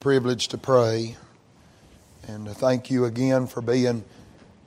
privilege 0.00 0.48
to 0.48 0.56
pray 0.56 1.14
and 2.26 2.46
to 2.46 2.54
thank 2.54 2.90
you 2.90 3.04
again 3.04 3.46
for 3.46 3.60
being 3.60 4.02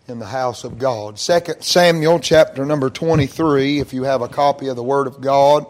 in 0.07 0.19
the 0.19 0.27
house 0.27 0.63
of 0.63 0.77
God. 0.77 1.17
Second 1.17 1.63
Samuel 1.63 2.19
chapter 2.19 2.63
number 2.63 2.91
23, 2.91 3.79
if 3.79 3.93
you 3.93 4.03
have 4.03 4.21
a 4.21 4.27
copy 4.27 4.67
of 4.67 4.75
the 4.75 4.83
Word 4.83 5.07
of 5.07 5.21
God 5.21 5.65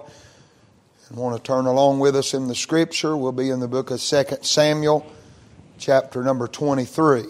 and 1.07 1.17
want 1.17 1.37
to 1.37 1.41
turn 1.41 1.65
along 1.65 1.99
with 1.99 2.13
us 2.13 2.33
in 2.33 2.49
the 2.49 2.55
Scripture, 2.55 3.15
we'll 3.15 3.31
be 3.31 3.49
in 3.49 3.61
the 3.61 3.69
book 3.69 3.89
of 3.89 4.01
Second 4.01 4.43
Samuel 4.43 5.09
chapter 5.77 6.21
number 6.23 6.49
23. 6.49 7.23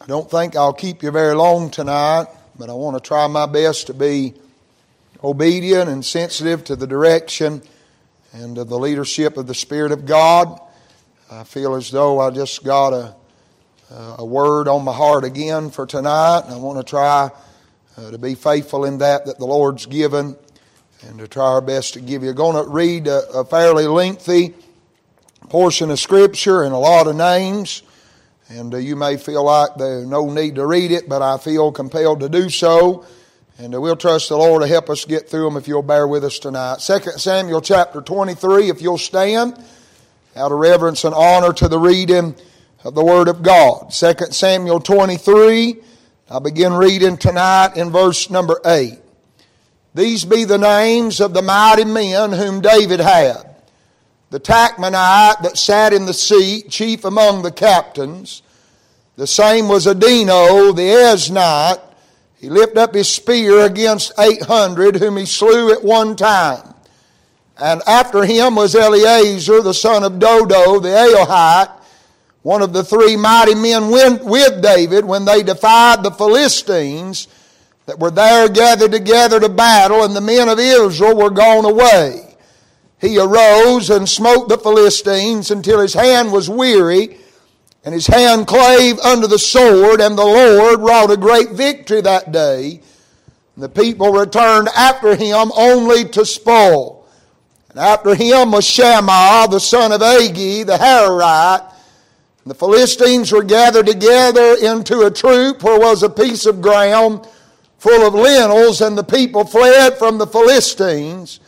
I 0.00 0.06
don't 0.06 0.30
think 0.30 0.56
I'll 0.56 0.72
keep 0.72 1.02
you 1.02 1.10
very 1.10 1.34
long 1.34 1.70
tonight, 1.70 2.28
but 2.58 2.70
I 2.70 2.72
want 2.72 2.96
to 2.96 3.06
try 3.06 3.26
my 3.26 3.44
best 3.44 3.88
to 3.88 3.92
be 3.92 4.32
obedient 5.22 5.90
and 5.90 6.02
sensitive 6.02 6.64
to 6.64 6.76
the 6.76 6.86
direction 6.86 7.60
and 8.34 8.56
the 8.56 8.78
leadership 8.78 9.36
of 9.36 9.46
the 9.46 9.54
Spirit 9.54 9.92
of 9.92 10.06
God. 10.06 10.60
I 11.30 11.44
feel 11.44 11.76
as 11.76 11.90
though 11.92 12.18
I 12.18 12.30
just 12.30 12.64
got 12.64 12.92
a, 12.92 13.14
a 14.18 14.24
word 14.24 14.66
on 14.66 14.84
my 14.84 14.92
heart 14.92 15.22
again 15.22 15.70
for 15.70 15.86
tonight. 15.86 16.42
I 16.48 16.56
want 16.56 16.84
to 16.84 16.90
try 16.90 17.30
uh, 17.96 18.10
to 18.10 18.18
be 18.18 18.34
faithful 18.34 18.84
in 18.86 18.98
that 18.98 19.26
that 19.26 19.38
the 19.38 19.46
Lord's 19.46 19.86
given 19.86 20.36
and 21.02 21.18
to 21.20 21.28
try 21.28 21.44
our 21.44 21.60
best 21.60 21.94
to 21.94 22.00
give 22.00 22.24
you. 22.24 22.30
I'm 22.30 22.34
going 22.34 22.64
to 22.64 22.68
read 22.68 23.06
a, 23.06 23.28
a 23.30 23.44
fairly 23.44 23.86
lengthy 23.86 24.54
portion 25.48 25.92
of 25.92 26.00
Scripture 26.00 26.64
and 26.64 26.74
a 26.74 26.78
lot 26.78 27.06
of 27.06 27.14
names. 27.14 27.82
And 28.48 28.74
uh, 28.74 28.78
you 28.78 28.96
may 28.96 29.16
feel 29.16 29.44
like 29.44 29.76
there's 29.76 30.06
no 30.06 30.28
need 30.28 30.56
to 30.56 30.66
read 30.66 30.90
it, 30.90 31.08
but 31.08 31.22
I 31.22 31.38
feel 31.38 31.70
compelled 31.70 32.20
to 32.20 32.28
do 32.28 32.50
so. 32.50 33.06
And 33.56 33.72
uh, 33.72 33.80
we'll 33.80 33.94
trust 33.94 34.30
the 34.30 34.36
Lord 34.36 34.62
to 34.62 34.68
help 34.68 34.90
us 34.90 35.04
get 35.04 35.28
through 35.28 35.44
them 35.44 35.56
if 35.56 35.68
you'll 35.68 35.82
bear 35.82 36.08
with 36.08 36.24
us 36.24 36.40
tonight. 36.40 36.78
2 36.80 37.18
Samuel 37.18 37.60
chapter 37.60 38.00
23, 38.00 38.68
if 38.68 38.82
you'll 38.82 38.98
stand 38.98 39.56
out 40.34 40.50
of 40.50 40.58
reverence 40.58 41.04
and 41.04 41.14
honor 41.14 41.52
to 41.52 41.68
the 41.68 41.78
reading 41.78 42.34
of 42.82 42.96
the 42.96 43.04
Word 43.04 43.28
of 43.28 43.44
God. 43.44 43.92
2 43.92 44.14
Samuel 44.32 44.80
23, 44.80 45.76
I 46.30 46.38
begin 46.40 46.72
reading 46.72 47.16
tonight 47.16 47.76
in 47.76 47.92
verse 47.92 48.28
number 48.28 48.60
8. 48.66 48.98
These 49.94 50.24
be 50.24 50.44
the 50.44 50.58
names 50.58 51.20
of 51.20 51.32
the 51.32 51.42
mighty 51.42 51.84
men 51.84 52.32
whom 52.32 52.60
David 52.60 52.98
had. 52.98 53.54
The 54.30 54.40
Tachmonite 54.40 55.42
that 55.42 55.56
sat 55.56 55.92
in 55.92 56.06
the 56.06 56.12
seat, 56.12 56.70
chief 56.70 57.04
among 57.04 57.42
the 57.42 57.52
captains. 57.52 58.42
The 59.14 59.28
same 59.28 59.68
was 59.68 59.86
Adino, 59.86 60.74
the 60.74 60.88
Eznite, 60.88 61.80
he 62.44 62.50
lifted 62.50 62.76
up 62.76 62.94
his 62.94 63.08
spear 63.08 63.60
against 63.60 64.12
800 64.18 64.96
whom 64.96 65.16
he 65.16 65.24
slew 65.24 65.72
at 65.72 65.82
one 65.82 66.14
time. 66.14 66.74
And 67.56 67.80
after 67.86 68.22
him 68.22 68.54
was 68.54 68.74
Eleazar, 68.74 69.62
the 69.62 69.72
son 69.72 70.04
of 70.04 70.18
Dodo, 70.18 70.78
the 70.78 70.90
Ahohite, 70.90 71.72
one 72.42 72.60
of 72.60 72.74
the 72.74 72.84
three 72.84 73.16
mighty 73.16 73.54
men 73.54 73.88
with 73.88 74.60
David 74.60 75.06
when 75.06 75.24
they 75.24 75.42
defied 75.42 76.02
the 76.02 76.10
Philistines 76.10 77.28
that 77.86 77.98
were 77.98 78.10
there 78.10 78.50
gathered 78.50 78.92
together 78.92 79.40
to 79.40 79.48
battle, 79.48 80.04
and 80.04 80.14
the 80.14 80.20
men 80.20 80.50
of 80.50 80.58
Israel 80.58 81.16
were 81.16 81.30
gone 81.30 81.64
away. 81.64 82.36
He 83.00 83.18
arose 83.18 83.88
and 83.88 84.06
smote 84.06 84.50
the 84.50 84.58
Philistines 84.58 85.50
until 85.50 85.80
his 85.80 85.94
hand 85.94 86.30
was 86.30 86.50
weary 86.50 87.20
and 87.84 87.92
his 87.92 88.06
hand 88.06 88.46
clave 88.46 88.98
under 89.00 89.26
the 89.26 89.38
sword, 89.38 90.00
and 90.00 90.16
the 90.16 90.24
Lord 90.24 90.80
wrought 90.80 91.10
a 91.10 91.16
great 91.16 91.50
victory 91.50 92.00
that 92.00 92.32
day. 92.32 92.80
And 93.54 93.62
the 93.62 93.68
people 93.68 94.10
returned 94.10 94.68
after 94.74 95.14
him 95.14 95.52
only 95.54 96.06
to 96.06 96.24
spoil. 96.24 97.06
And 97.70 97.78
after 97.78 98.14
him 98.14 98.52
was 98.52 98.64
Shammah, 98.64 99.48
the 99.50 99.60
son 99.60 99.92
of 99.92 100.00
Agee, 100.00 100.64
the 100.64 100.78
Hararite. 100.78 101.70
And 102.44 102.50
the 102.50 102.54
Philistines 102.54 103.30
were 103.30 103.44
gathered 103.44 103.86
together 103.86 104.56
into 104.62 105.02
a 105.02 105.10
troop 105.10 105.62
where 105.62 105.78
was 105.78 106.02
a 106.02 106.10
piece 106.10 106.46
of 106.46 106.62
ground 106.62 107.28
full 107.78 108.06
of 108.06 108.14
lentils, 108.14 108.80
and 108.80 108.96
the 108.96 109.04
people 109.04 109.44
fled 109.44 109.98
from 109.98 110.16
the 110.16 110.26
Philistines. 110.26 111.38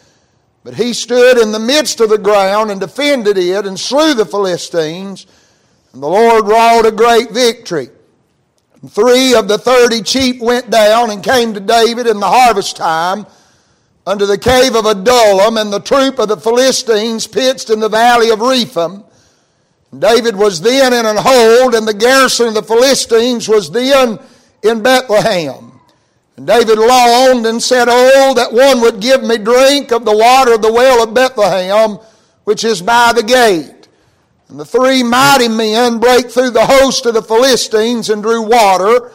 But 0.65 0.75
he 0.75 0.93
stood 0.93 1.39
in 1.39 1.53
the 1.53 1.59
midst 1.59 2.01
of 2.01 2.11
the 2.11 2.19
ground 2.19 2.71
and 2.71 2.79
defended 2.79 3.39
it 3.39 3.65
and 3.65 3.81
slew 3.81 4.13
the 4.13 4.27
Philistines. 4.27 5.27
And 5.97 6.03
the 6.03 6.09
Lord 6.09 6.47
wrought 6.47 6.85
a 6.85 6.91
great 6.91 7.31
victory. 7.31 7.89
Three 8.87 9.35
of 9.35 9.49
the 9.49 9.57
thirty 9.57 10.03
chief 10.03 10.43
went 10.43 10.69
down 10.69 11.09
and 11.09 11.25
came 11.25 11.55
to 11.55 11.61
David 11.61 12.07
in 12.07 12.21
the 12.21 12.27
harvest 12.27 12.77
time 12.77 13.25
unto 14.07 14.27
the 14.27 14.37
cave 14.37 14.75
of 14.75 14.85
Adullam, 14.85 15.57
and 15.57 15.73
the 15.73 15.81
troop 15.81 16.19
of 16.19 16.29
the 16.29 16.37
Philistines 16.37 17.27
pitched 17.27 17.71
in 17.71 17.81
the 17.81 17.89
valley 17.89 18.29
of 18.29 18.43
Rephaim. 18.43 19.05
David 19.99 20.37
was 20.37 20.61
then 20.61 20.93
in 20.93 21.07
an 21.07 21.17
hold, 21.19 21.75
and 21.75 21.89
the 21.89 21.95
garrison 21.95 22.49
of 22.49 22.55
the 22.55 22.63
Philistines 22.63 23.49
was 23.49 23.71
then 23.71 24.19
in 24.63 24.83
Bethlehem. 24.83 25.81
And 26.37 26.47
David 26.47 26.79
longed 26.79 27.47
and 27.47 27.63
said, 27.63 27.89
Oh, 27.91 28.35
that 28.35 28.53
one 28.53 28.83
would 28.83 29.01
give 29.01 29.25
me 29.25 29.39
drink 29.39 29.93
of 29.93 30.05
the 30.05 30.15
water 30.15 30.53
of 30.53 30.61
the 30.61 30.71
well 30.71 31.03
of 31.03 31.15
Bethlehem, 31.15 31.99
which 32.45 32.65
is 32.65 32.83
by 32.83 33.15
the 33.15 33.23
gate. 33.23 33.76
And 34.49 34.61
the 34.61 34.65
three 34.65 35.03
mighty 35.03 35.49
men 35.49 35.99
brake 35.99 36.31
through 36.31 36.51
the 36.51 36.67
host 36.67 37.05
of 37.07 37.15
the 37.15 37.23
Philistines 37.23 38.11
and 38.11 38.23
drew 38.23 38.43
water 38.43 39.11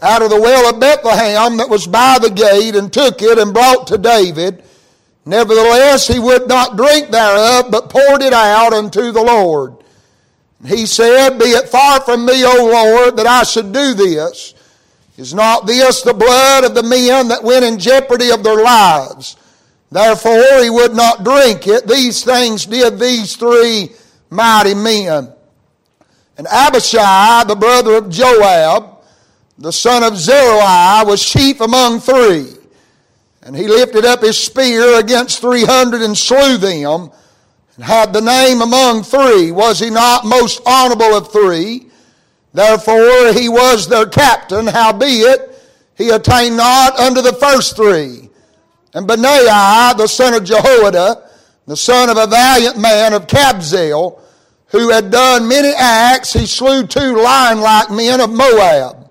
out 0.00 0.22
of 0.22 0.30
the 0.30 0.40
well 0.40 0.68
of 0.68 0.80
Bethlehem 0.80 1.56
that 1.58 1.68
was 1.68 1.86
by 1.86 2.18
the 2.20 2.30
gate 2.30 2.74
and 2.74 2.92
took 2.92 3.22
it 3.22 3.38
and 3.38 3.54
brought 3.54 3.86
to 3.86 3.98
David. 3.98 4.64
Nevertheless, 5.24 6.08
he 6.08 6.18
would 6.18 6.48
not 6.48 6.76
drink 6.76 7.10
thereof, 7.10 7.70
but 7.70 7.90
poured 7.90 8.22
it 8.22 8.32
out 8.32 8.72
unto 8.72 9.12
the 9.12 9.22
Lord. 9.22 9.76
He 10.66 10.86
said, 10.86 11.38
Be 11.38 11.46
it 11.46 11.68
far 11.68 12.00
from 12.00 12.24
me, 12.24 12.44
O 12.44 12.66
Lord, 12.66 13.16
that 13.16 13.26
I 13.26 13.44
should 13.44 13.72
do 13.72 13.94
this. 13.94 14.54
Is 15.16 15.32
not 15.32 15.66
this 15.66 16.02
the 16.02 16.14
blood 16.14 16.64
of 16.64 16.74
the 16.74 16.82
men 16.82 17.28
that 17.28 17.44
went 17.44 17.64
in 17.64 17.78
jeopardy 17.78 18.30
of 18.30 18.42
their 18.42 18.62
lives? 18.62 19.36
Therefore, 19.92 20.62
he 20.62 20.70
would 20.70 20.94
not 20.94 21.22
drink 21.22 21.68
it. 21.68 21.86
These 21.86 22.24
things 22.24 22.66
did 22.66 22.98
these 22.98 23.36
three 23.36 23.92
mighty 24.32 24.74
men. 24.74 25.32
And 26.38 26.46
Abishai, 26.46 27.44
the 27.44 27.54
brother 27.54 27.96
of 27.96 28.08
Joab, 28.08 29.02
the 29.58 29.70
son 29.70 30.02
of 30.02 30.16
Zeruiah, 30.16 31.04
was 31.06 31.24
chief 31.24 31.60
among 31.60 32.00
three. 32.00 32.48
And 33.42 33.54
he 33.54 33.68
lifted 33.68 34.04
up 34.04 34.22
his 34.22 34.38
spear 34.38 34.98
against 34.98 35.40
three 35.40 35.64
hundred 35.64 36.02
and 36.02 36.16
slew 36.16 36.56
them, 36.56 37.10
and 37.76 37.84
had 37.84 38.12
the 38.12 38.20
name 38.20 38.62
among 38.62 39.02
three. 39.02 39.50
Was 39.50 39.78
he 39.78 39.90
not 39.90 40.24
most 40.24 40.62
honorable 40.64 41.14
of 41.14 41.30
three? 41.30 41.88
Therefore 42.54 43.32
he 43.32 43.48
was 43.48 43.88
their 43.88 44.06
captain, 44.06 44.66
howbeit 44.66 45.50
he 45.96 46.10
attained 46.10 46.56
not 46.56 46.98
unto 46.98 47.20
the 47.20 47.32
first 47.34 47.76
three. 47.76 48.30
And 48.94 49.06
Benaiah, 49.06 49.94
the 49.96 50.06
son 50.06 50.34
of 50.34 50.44
Jehoiada, 50.44 51.28
the 51.66 51.76
son 51.76 52.10
of 52.10 52.16
a 52.16 52.26
valiant 52.26 52.78
man 52.78 53.12
of 53.12 53.26
Kabzeel, 53.26 54.20
who 54.72 54.88
had 54.88 55.10
done 55.10 55.46
many 55.46 55.68
acts, 55.68 56.32
he 56.32 56.46
slew 56.46 56.86
two 56.86 57.22
lion-like 57.22 57.90
men 57.90 58.20
of 58.20 58.30
Moab. 58.30 59.10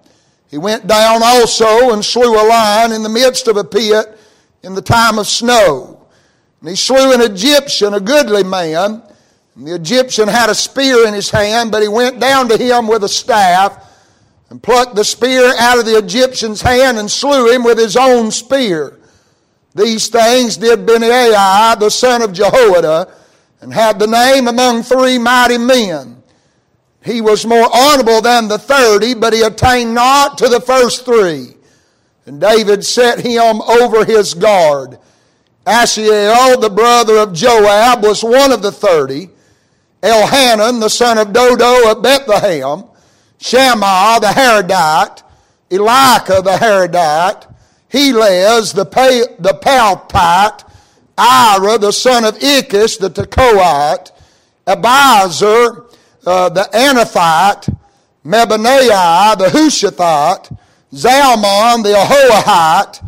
He 0.49 0.57
went 0.57 0.87
down 0.87 1.21
also 1.23 1.91
and 1.91 2.03
slew 2.03 2.33
a 2.33 2.43
lion 2.45 2.91
in 2.91 3.03
the 3.03 3.09
midst 3.09 3.47
of 3.47 3.57
a 3.57 3.63
pit 3.63 4.17
in 4.63 4.73
the 4.73 4.81
time 4.81 5.19
of 5.19 5.27
snow. 5.27 6.05
And 6.59 6.69
he 6.69 6.75
slew 6.75 7.13
an 7.13 7.21
Egyptian, 7.21 7.93
a 7.93 7.99
goodly 7.99 8.43
man. 8.43 9.03
And 9.55 9.67
the 9.67 9.75
Egyptian 9.75 10.27
had 10.27 10.49
a 10.49 10.55
spear 10.55 11.07
in 11.07 11.13
his 11.13 11.29
hand, 11.29 11.71
but 11.71 11.81
he 11.81 11.87
went 11.87 12.19
down 12.19 12.49
to 12.49 12.57
him 12.57 12.87
with 12.87 13.03
a 13.03 13.09
staff 13.09 13.87
and 14.49 14.61
plucked 14.61 14.95
the 14.95 15.05
spear 15.05 15.53
out 15.59 15.77
of 15.77 15.85
the 15.85 15.97
Egyptian's 15.97 16.61
hand 16.61 16.97
and 16.97 17.09
slew 17.09 17.53
him 17.53 17.63
with 17.63 17.77
his 17.77 17.95
own 17.95 18.31
spear. 18.31 18.97
These 19.75 20.09
things 20.09 20.57
did 20.57 20.85
Benaiah, 20.85 21.77
the 21.79 21.89
son 21.89 22.21
of 22.23 22.33
Jehoiada, 22.33 23.13
and 23.61 23.73
had 23.73 23.99
the 23.99 24.07
name 24.07 24.47
among 24.47 24.83
three 24.83 25.17
mighty 25.17 25.57
men. 25.57 26.21
He 27.03 27.21
was 27.21 27.45
more 27.45 27.69
honorable 27.73 28.21
than 28.21 28.47
the 28.47 28.59
thirty, 28.59 29.13
but 29.13 29.33
he 29.33 29.41
attained 29.41 29.93
not 29.93 30.37
to 30.39 30.49
the 30.49 30.61
first 30.61 31.05
three. 31.05 31.55
And 32.25 32.39
David 32.39 32.85
set 32.85 33.19
him 33.19 33.61
over 33.61 34.05
his 34.05 34.33
guard. 34.33 34.99
Asahel, 35.65 36.59
the 36.59 36.69
brother 36.69 37.17
of 37.17 37.33
Joab, 37.33 38.03
was 38.03 38.23
one 38.23 38.51
of 38.51 38.61
the 38.61 38.71
thirty. 38.71 39.29
Elhanan, 40.01 40.79
the 40.79 40.89
son 40.89 41.17
of 41.17 41.33
Dodo 41.33 41.91
of 41.91 42.01
Bethlehem. 42.01 42.85
Shammah, 43.39 44.19
the 44.19 44.27
Harodite. 44.27 45.23
Elika, 45.69 46.43
the 46.43 46.57
Harodite. 46.59 47.53
Helez, 47.91 48.73
the, 48.73 48.85
pa- 48.85 49.33
the 49.39 49.53
Paltite. 49.53 50.63
Ira, 51.21 51.77
the 51.77 51.91
son 51.91 52.25
of 52.25 52.39
Ikkesh, 52.39 52.99
the 52.99 53.09
Tekoite, 53.09 54.11
Abiezer, 54.65 55.85
uh, 56.25 56.49
the 56.49 56.67
Anathite, 56.73 57.69
Mebaniah, 58.25 59.37
the 59.37 59.45
Hushathite, 59.45 60.57
Zalmon, 60.91 61.83
the 61.83 61.89
Ahohite, 61.89 63.07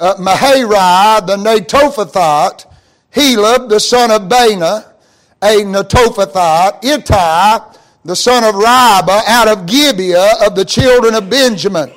uh, 0.00 0.14
the 0.14 1.36
Netophathite, 1.36 2.64
Heleb, 3.14 3.68
the 3.68 3.78
son 3.78 4.10
of 4.10 4.22
Baanah, 4.22 4.86
a 5.42 5.56
Netophathite, 5.62 6.82
Ittai, 6.82 7.76
the 8.06 8.16
son 8.16 8.42
of 8.42 8.54
Riba, 8.54 9.22
out 9.26 9.48
of 9.48 9.66
Gibeah 9.66 10.46
of 10.46 10.54
the 10.54 10.64
children 10.64 11.14
of 11.14 11.28
Benjamin, 11.28 11.92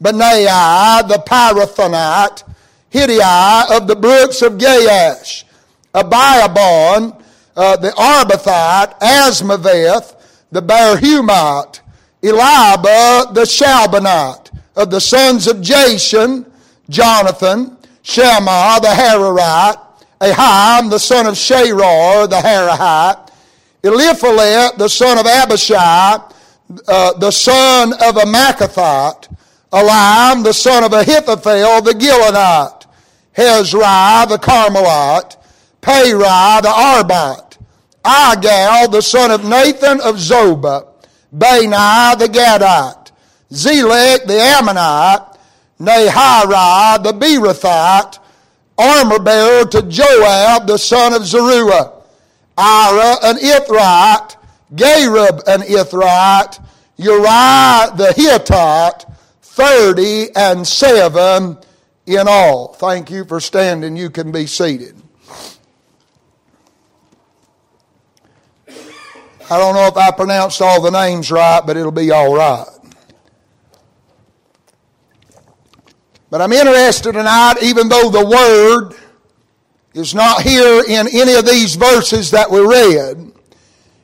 Benaiah, 0.00 1.02
the 1.08 1.20
Pirathonite, 1.26 2.44
Hiddai 2.90 3.76
of 3.76 3.86
the 3.86 3.96
brooks 3.96 4.42
of 4.42 4.54
Gaash, 4.54 5.44
Abiabon, 5.94 7.20
uh, 7.56 7.76
the 7.76 7.90
Arbathite, 7.90 8.98
Azmaveth, 9.00 10.16
the 10.50 10.60
Barhumite, 10.60 11.80
Eliba, 12.22 13.32
the 13.32 13.42
Shaalbonite, 13.42 14.50
of 14.76 14.90
the 14.90 15.00
sons 15.00 15.46
of 15.46 15.58
Jashen, 15.58 16.46
Jonathan, 16.88 17.76
Shammah, 18.02 18.80
the 18.80 18.88
Hararite, 18.88 19.80
Aham, 20.20 20.90
the 20.90 20.98
son 20.98 21.26
of 21.26 21.34
Sharar, 21.34 22.28
the 22.28 22.36
Harahite, 22.36 23.30
Eliphelet, 23.82 24.76
the 24.76 24.88
son 24.88 25.18
of 25.18 25.26
Abishai, 25.26 26.18
uh, 26.88 27.12
the 27.18 27.30
son 27.30 27.92
of 27.94 28.16
a 28.16 28.24
Maachathite, 28.24 29.28
Elam, 29.72 30.42
the 30.42 30.52
son 30.52 30.84
of 30.84 30.92
Ahithophel, 30.92 31.80
the 31.82 31.92
Gilonite, 31.92 32.79
Hezrai, 33.36 34.28
the 34.28 34.38
Carmelite, 34.38 35.36
Paarai, 35.82 36.62
the 36.62 36.68
Arbite, 36.68 37.58
Igal, 38.04 38.90
the 38.90 39.00
son 39.00 39.30
of 39.30 39.44
Nathan 39.44 40.00
of 40.00 40.16
Zobah, 40.16 40.86
Bani, 41.32 41.68
the 41.68 42.28
Gadite, 42.30 43.12
Zelek, 43.50 44.26
the 44.26 44.40
Ammonite, 44.40 45.38
Naharai, 45.80 47.02
the 47.02 47.12
Beerothite, 47.12 48.18
armor 48.78 49.18
bearer 49.18 49.66
to 49.66 49.82
Joab, 49.82 50.66
the 50.66 50.78
son 50.78 51.12
of 51.12 51.24
Zeruiah, 51.26 51.92
Ira, 52.56 53.16
an 53.22 53.36
Ithrite, 53.36 54.36
Gareb, 54.74 55.42
an 55.46 55.60
Ithrite, 55.62 56.58
Uriah 57.00 57.90
the 57.96 58.12
Hittite, 58.14 59.06
thirty 59.40 60.28
and 60.36 60.66
seven 60.66 61.56
in 62.10 62.26
all. 62.28 62.74
Thank 62.74 63.10
you 63.10 63.24
for 63.24 63.40
standing. 63.40 63.96
You 63.96 64.10
can 64.10 64.32
be 64.32 64.46
seated. 64.46 65.00
I 69.52 69.58
don't 69.58 69.74
know 69.74 69.86
if 69.86 69.96
I 69.96 70.10
pronounced 70.12 70.62
all 70.62 70.80
the 70.80 70.90
names 70.90 71.32
right, 71.32 71.60
but 71.66 71.76
it'll 71.76 71.90
be 71.90 72.10
all 72.10 72.36
right. 72.36 72.66
But 76.30 76.40
I'm 76.40 76.52
interested 76.52 77.12
tonight, 77.12 77.56
even 77.62 77.88
though 77.88 78.10
the 78.10 78.24
word 78.24 78.94
is 79.92 80.14
not 80.14 80.42
here 80.42 80.84
in 80.88 81.08
any 81.12 81.34
of 81.34 81.44
these 81.44 81.74
verses 81.74 82.30
that 82.30 82.48
we 82.48 82.60
read, 82.60 83.32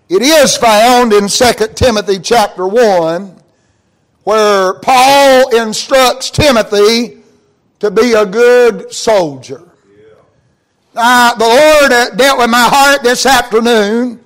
it 0.08 0.22
is 0.22 0.56
found 0.56 1.12
in 1.12 1.28
2 1.28 1.52
Timothy 1.74 2.18
chapter 2.18 2.66
1, 2.66 3.40
where 4.24 4.74
Paul 4.80 5.56
instructs 5.56 6.30
Timothy 6.30 7.22
to 7.80 7.90
be 7.90 8.12
a 8.14 8.26
good 8.26 8.92
soldier. 8.92 9.62
Now, 10.94 11.34
the 11.34 11.44
Lord 11.44 12.16
dealt 12.16 12.38
with 12.38 12.50
my 12.50 12.68
heart 12.68 13.02
this 13.02 13.26
afternoon 13.26 14.20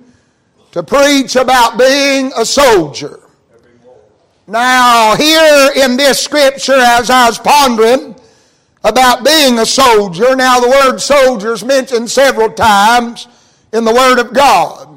to 0.71 0.83
preach 0.83 1.35
about 1.35 1.77
being 1.77 2.31
a 2.37 2.45
soldier. 2.45 3.19
Now, 4.47 5.15
here 5.15 5.71
in 5.75 5.97
this 5.97 6.19
scripture, 6.19 6.77
as 6.77 7.09
I 7.09 7.27
was 7.27 7.39
pondering 7.39 8.15
about 8.83 9.23
being 9.23 9.59
a 9.59 9.65
soldier, 9.65 10.35
now 10.35 10.59
the 10.59 10.69
word 10.69 10.99
soldier 10.99 11.53
is 11.53 11.63
mentioned 11.63 12.09
several 12.09 12.49
times 12.49 13.27
in 13.73 13.85
the 13.85 13.93
Word 13.93 14.19
of 14.19 14.33
God. 14.33 14.87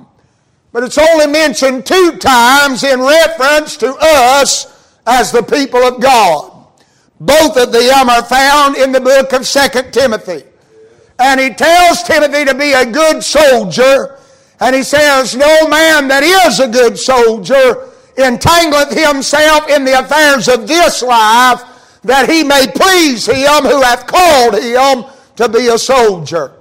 But 0.72 0.82
it's 0.82 0.98
only 0.98 1.26
mentioned 1.26 1.86
two 1.86 2.16
times 2.18 2.82
in 2.82 3.00
reference 3.00 3.76
to 3.78 3.94
us 4.00 4.98
as 5.06 5.30
the 5.30 5.42
people 5.42 5.80
of 5.80 6.00
God. 6.00 6.53
Both 7.20 7.56
of 7.56 7.72
them 7.72 8.08
are 8.08 8.24
found 8.24 8.76
in 8.76 8.92
the 8.92 9.00
book 9.00 9.32
of 9.32 9.46
Second 9.46 9.92
Timothy. 9.92 10.44
And 11.18 11.40
he 11.40 11.50
tells 11.50 12.02
Timothy 12.02 12.44
to 12.44 12.54
be 12.54 12.72
a 12.72 12.84
good 12.84 13.22
soldier. 13.22 14.18
And 14.60 14.74
he 14.74 14.82
says, 14.82 15.36
No 15.36 15.68
man 15.68 16.08
that 16.08 16.22
is 16.22 16.60
a 16.60 16.68
good 16.68 16.98
soldier 16.98 17.90
entangleth 18.16 18.92
himself 18.92 19.68
in 19.68 19.84
the 19.84 19.98
affairs 19.98 20.48
of 20.48 20.68
this 20.68 21.02
life, 21.02 21.62
that 22.02 22.28
he 22.28 22.44
may 22.44 22.66
please 22.74 23.26
him 23.26 23.64
who 23.64 23.82
hath 23.82 24.06
called 24.06 24.54
him 24.54 25.04
to 25.36 25.48
be 25.48 25.68
a 25.68 25.78
soldier. 25.78 26.52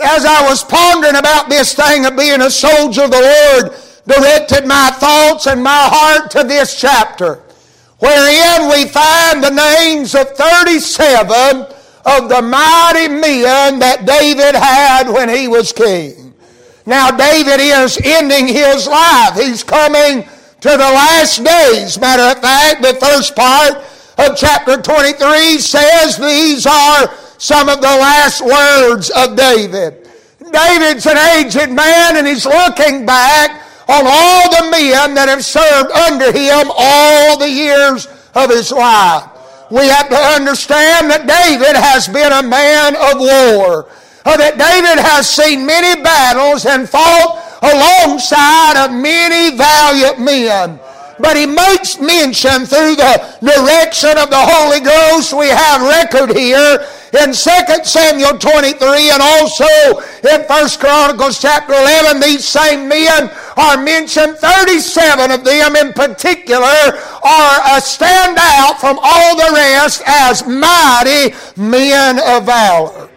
As 0.00 0.24
I 0.24 0.48
was 0.48 0.62
pondering 0.62 1.16
about 1.16 1.48
this 1.48 1.74
thing 1.74 2.06
of 2.06 2.16
being 2.16 2.40
a 2.40 2.50
soldier, 2.50 3.08
the 3.08 3.60
Lord 3.62 3.74
directed 4.06 4.66
my 4.66 4.90
thoughts 4.90 5.46
and 5.46 5.62
my 5.62 5.88
heart 5.90 6.30
to 6.32 6.44
this 6.44 6.78
chapter, 6.78 7.42
wherein 7.98 8.70
we 8.70 8.86
find 8.86 9.42
the 9.42 9.50
names 9.50 10.14
of 10.14 10.30
37 10.30 11.66
of 12.06 12.28
the 12.28 12.42
mighty 12.42 13.08
men 13.08 13.78
that 13.80 14.06
David 14.06 14.54
had 14.54 15.10
when 15.10 15.28
he 15.28 15.48
was 15.48 15.72
king. 15.72 16.34
Now, 16.86 17.10
David 17.10 17.60
is 17.60 18.00
ending 18.02 18.48
his 18.48 18.86
life. 18.86 19.34
He's 19.34 19.62
coming 19.62 20.22
to 20.22 20.70
the 20.70 20.78
last 20.78 21.44
days. 21.44 22.00
Matter 22.00 22.36
of 22.36 22.42
fact, 22.42 22.82
the 22.82 22.94
first 22.94 23.36
part 23.36 23.84
of 24.18 24.36
chapter 24.36 24.80
23 24.80 25.58
says 25.58 26.16
these 26.16 26.66
are 26.66 27.12
some 27.36 27.68
of 27.68 27.80
the 27.80 27.86
last 27.86 28.40
words 28.40 29.10
of 29.10 29.36
David. 29.36 30.08
David's 30.50 31.06
an 31.06 31.18
aged 31.36 31.70
man 31.70 32.16
and 32.16 32.26
he's 32.26 32.46
looking 32.46 33.04
back 33.04 33.67
on 33.88 34.04
all 34.06 34.50
the 34.50 34.70
men 34.70 35.14
that 35.14 35.28
have 35.28 35.44
served 35.44 35.90
under 35.90 36.30
him 36.30 36.70
all 36.76 37.38
the 37.38 37.48
years 37.48 38.06
of 38.34 38.50
his 38.50 38.70
life. 38.70 39.24
We 39.70 39.88
have 39.88 40.08
to 40.08 40.16
understand 40.16 41.10
that 41.10 41.26
David 41.28 41.76
has 41.76 42.08
been 42.08 42.32
a 42.32 42.42
man 42.42 42.96
of 42.96 43.20
war. 43.20 43.88
Uh, 44.24 44.36
that 44.36 44.60
David 44.60 45.00
has 45.00 45.28
seen 45.28 45.64
many 45.64 46.02
battles 46.02 46.66
and 46.66 46.88
fought 46.88 47.40
alongside 47.62 48.76
of 48.84 48.92
many 48.92 49.56
valiant 49.56 50.20
men. 50.20 50.78
But 51.20 51.36
he 51.36 51.46
makes 51.46 52.00
mention 52.00 52.64
through 52.64 52.96
the 52.96 53.38
direction 53.40 54.16
of 54.18 54.30
the 54.30 54.38
Holy 54.38 54.80
Ghost. 54.80 55.32
We 55.32 55.48
have 55.48 55.82
record 55.82 56.36
here 56.36 56.86
in 57.12 57.32
2 57.32 57.84
Samuel 57.84 58.38
23 58.38 59.10
and 59.10 59.22
also 59.22 59.66
in 60.22 60.42
1 60.42 60.68
Chronicles 60.78 61.40
chapter 61.40 61.74
11. 61.74 62.20
These 62.20 62.44
same 62.44 62.88
men 62.88 63.30
are 63.56 63.82
mentioned. 63.82 64.36
37 64.38 65.30
of 65.30 65.44
them 65.44 65.76
in 65.76 65.92
particular 65.92 66.98
are 67.24 67.76
a 67.76 67.80
stand 67.80 68.38
out 68.38 68.80
from 68.80 68.98
all 69.02 69.36
the 69.36 69.50
rest 69.54 70.02
as 70.06 70.46
mighty 70.46 71.34
men 71.56 72.18
of 72.18 72.46
valor. 72.46 73.08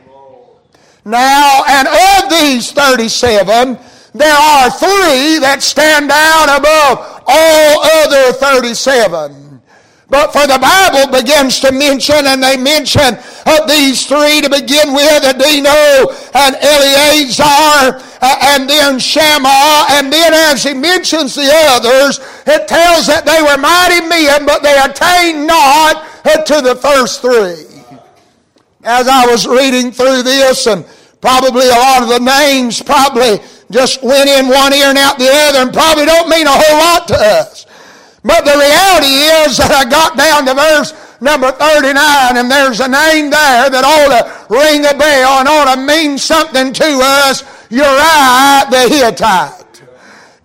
Now, 1.04 1.64
and 1.68 1.88
of 1.88 2.30
these 2.30 2.72
37, 2.72 3.78
there 4.14 4.36
are 4.36 4.70
three 4.70 5.40
that 5.40 5.60
stand 5.64 6.12
out 6.12 6.60
above 6.60 7.21
all 7.28 7.84
other 7.84 8.34
37. 8.34 9.52
But 10.12 10.34
for 10.34 10.46
the 10.46 10.60
Bible 10.60 11.10
begins 11.10 11.62
to 11.62 11.72
mention, 11.72 12.28
and 12.28 12.44
they 12.44 12.58
mention 12.58 13.16
of 13.48 13.70
these 13.70 14.06
three 14.06 14.42
to 14.42 14.50
begin 14.50 14.94
with, 14.94 15.24
Adino 15.24 16.12
and 16.36 16.54
Eleazar, 16.60 18.04
uh, 18.22 18.38
and 18.42 18.70
then 18.70 19.00
Shammah, 19.00 19.86
and 19.92 20.12
then 20.12 20.34
as 20.34 20.64
he 20.64 20.74
mentions 20.74 21.34
the 21.34 21.50
others, 21.50 22.20
it 22.46 22.68
tells 22.68 23.08
that 23.08 23.24
they 23.26 23.42
were 23.42 23.58
mighty 23.58 24.06
men, 24.06 24.46
but 24.46 24.62
they 24.62 24.78
attained 24.84 25.48
not 25.48 26.06
uh, 26.26 26.44
to 26.44 26.62
the 26.62 26.76
first 26.76 27.22
three. 27.22 27.82
As 28.84 29.08
I 29.08 29.26
was 29.28 29.48
reading 29.48 29.94
through 29.94 30.24
this, 30.24 30.68
and 30.68 30.86
probably 31.22 31.68
a 31.68 31.72
lot 31.72 32.04
of 32.04 32.10
the 32.10 32.20
names 32.20 32.82
probably 32.82 33.40
just 33.72 34.04
went 34.04 34.30
in 34.30 34.48
one 34.48 34.74
ear 34.74 34.88
and 34.88 34.98
out 34.98 35.18
the 35.18 35.30
other 35.30 35.60
and 35.60 35.74
probably 35.74 36.06
don't 36.06 36.30
mean 36.30 36.48
a 36.48 36.52
whole 36.52 36.78
lot 36.78 37.08
to 37.08 37.16
us. 37.16 37.66
But 38.24 38.46
the 38.46 38.54
reality 38.54 39.16
is 39.44 39.58
that 39.58 39.72
I 39.74 39.90
got 39.90 40.14
down 40.18 40.46
to 40.46 40.54
verse 40.54 40.94
number 41.22 41.52
39 41.52 42.38
and 42.38 42.52
there's 42.52 42.80
a 42.80 42.88
name 42.88 43.30
there 43.30 43.70
that 43.70 43.82
ought 43.82 44.14
to 44.14 44.22
ring 44.54 44.86
a 44.86 44.94
bell 44.94 45.42
and 45.42 45.48
ought 45.48 45.74
to 45.74 45.82
mean 45.82 46.18
something 46.18 46.74
to 46.74 46.90
us. 47.26 47.42
Uriah 47.72 48.68
the 48.70 48.86
Hittite. 48.90 49.82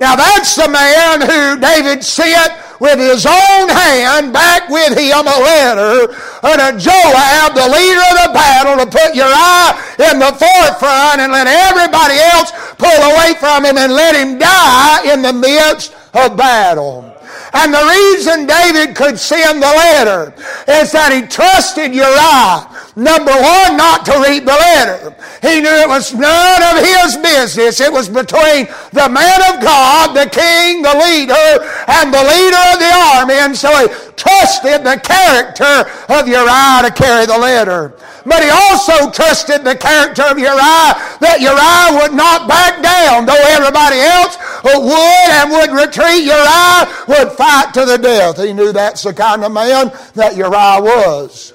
Now 0.01 0.17
that's 0.17 0.55
the 0.55 0.69
man 0.69 1.21
who 1.21 1.61
David 1.61 2.05
sent 2.05 2.53
with 2.81 2.99
his 2.99 3.25
own 3.25 3.69
hand 3.69 4.33
back 4.33 4.69
with 4.69 4.93
him 4.93 5.25
a 5.25 5.39
letter 5.41 6.13
unto 6.45 6.69
Joab, 6.77 7.57
the 7.57 7.69
leader 7.69 8.05
of 8.13 8.17
the 8.29 8.31
battle, 8.33 8.77
to 8.85 8.87
put 8.87 9.17
Uriah 9.17 9.73
in 10.13 10.21
the 10.21 10.33
forefront 10.37 11.21
and 11.21 11.33
let 11.33 11.49
everybody 11.49 12.21
else 12.21 12.53
pull 12.79 12.89
away 12.89 13.35
from 13.39 13.65
him 13.65 13.77
and 13.77 13.93
let 13.93 14.15
him 14.15 14.39
die 14.39 15.13
in 15.13 15.23
the 15.23 15.33
midst 15.33 15.95
of 16.15 16.37
battle. 16.37 17.13
And 17.53 17.73
the 17.73 17.85
reason 17.85 18.47
David 18.47 18.97
could 18.97 19.19
send 19.19 19.63
the 19.63 19.67
letter 19.67 20.35
is 20.69 20.93
that 20.93 21.13
he 21.13 21.23
trusted 21.23 21.95
Uriah, 21.95 22.69
number 22.97 23.31
one, 23.31 23.77
not 23.77 24.05
to 24.07 24.13
read 24.27 24.43
the 24.43 24.57
letter. 24.57 25.15
He 25.43 25.61
knew 25.61 25.69
it 25.69 25.89
was 25.89 26.15
none 26.15 26.63
of 26.65 26.83
his 26.83 27.17
business. 27.19 27.81
It 27.81 27.93
was 27.93 28.09
between 28.09 28.67
the 28.93 29.09
man 29.09 29.41
of 29.53 29.61
God, 29.61 30.17
the 30.17 30.29
king, 30.29 30.81
the 30.81 30.97
leader, 30.97 31.47
and 31.87 32.13
the 32.13 32.25
leader 32.25 32.63
of 32.73 32.81
the 32.81 32.93
army. 33.21 33.35
And 33.35 33.55
so 33.55 33.69
he 33.77 33.87
trusted 34.17 34.83
the 34.83 34.99
character 34.99 35.85
of 36.09 36.27
Uriah 36.27 36.89
to 36.89 36.93
carry 36.97 37.27
the 37.27 37.39
letter. 37.39 37.95
But 38.25 38.43
he 38.43 38.51
also 38.51 39.11
trusted 39.11 39.63
the 39.63 39.77
character 39.77 40.23
of 40.23 40.39
Uriah 40.39 40.97
that 41.21 41.39
Uriah 41.39 42.01
would 42.01 42.17
not 42.17 42.49
back 42.49 42.83
down. 42.83 43.27
Though 43.27 43.45
everybody 43.55 44.01
else 44.01 44.37
would 44.65 45.31
and 45.37 45.53
would 45.53 45.71
retreat, 45.71 46.25
Uriah 46.25 46.89
would 47.07 47.37
fight 47.37 47.71
to 47.75 47.85
the 47.85 47.99
death. 47.99 48.43
He 48.43 48.53
knew 48.53 48.73
that's 48.73 49.05
the 49.05 49.15
kind 49.15 49.45
of 49.45 49.53
man 49.53 49.93
that 50.15 50.35
Uriah 50.35 50.81
was. 50.81 51.53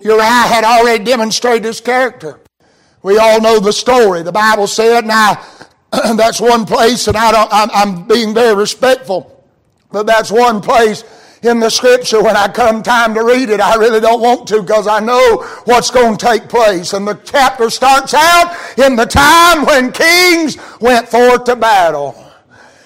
Uriah 0.00 0.24
had 0.24 0.64
already 0.64 1.04
demonstrated 1.04 1.64
his 1.64 1.80
character. 1.80 2.40
We 3.02 3.18
all 3.18 3.40
know 3.40 3.60
the 3.60 3.72
story. 3.72 4.22
The 4.22 4.32
Bible 4.32 4.66
said, 4.66 5.06
now, 5.06 5.44
that's 5.90 6.40
one 6.40 6.66
place, 6.66 7.08
and 7.08 7.16
I 7.16 7.32
don't, 7.32 7.48
I'm, 7.52 7.70
I'm 7.72 8.06
being 8.06 8.34
very 8.34 8.54
respectful, 8.54 9.44
but 9.90 10.06
that's 10.06 10.30
one 10.30 10.60
place 10.60 11.04
in 11.42 11.58
the 11.58 11.70
scripture 11.70 12.22
when 12.22 12.36
I 12.36 12.48
come 12.48 12.82
time 12.82 13.14
to 13.14 13.24
read 13.24 13.48
it. 13.48 13.60
I 13.60 13.76
really 13.76 14.00
don't 14.00 14.20
want 14.20 14.46
to 14.48 14.60
because 14.60 14.86
I 14.86 15.00
know 15.00 15.44
what's 15.64 15.90
going 15.90 16.16
to 16.16 16.26
take 16.26 16.48
place. 16.48 16.92
And 16.92 17.06
the 17.08 17.14
chapter 17.24 17.70
starts 17.70 18.12
out 18.14 18.54
in 18.78 18.96
the 18.96 19.06
time 19.06 19.64
when 19.64 19.92
kings 19.92 20.58
went 20.80 21.08
forth 21.08 21.44
to 21.44 21.56
battle. 21.56 22.26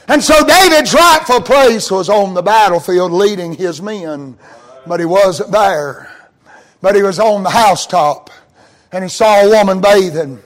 And 0.06 0.23
so 0.23 0.47
David's 0.47 0.94
rightful 0.94 1.40
place 1.40 1.90
was 1.90 2.09
on 2.09 2.35
the 2.35 2.42
battlefield 2.42 3.11
leading 3.11 3.54
his 3.54 3.80
men, 3.83 4.38
but 4.87 5.00
he 5.00 5.06
wasn't 5.06 5.50
there. 5.50 6.13
But 6.85 6.97
he 6.97 7.03
was 7.03 7.19
on 7.19 7.45
the 7.45 7.49
housetop 7.49 8.29
and 8.93 9.03
he 9.03 9.09
saw 9.09 9.41
a 9.41 9.49
woman 9.49 9.81
bathing 9.81 10.38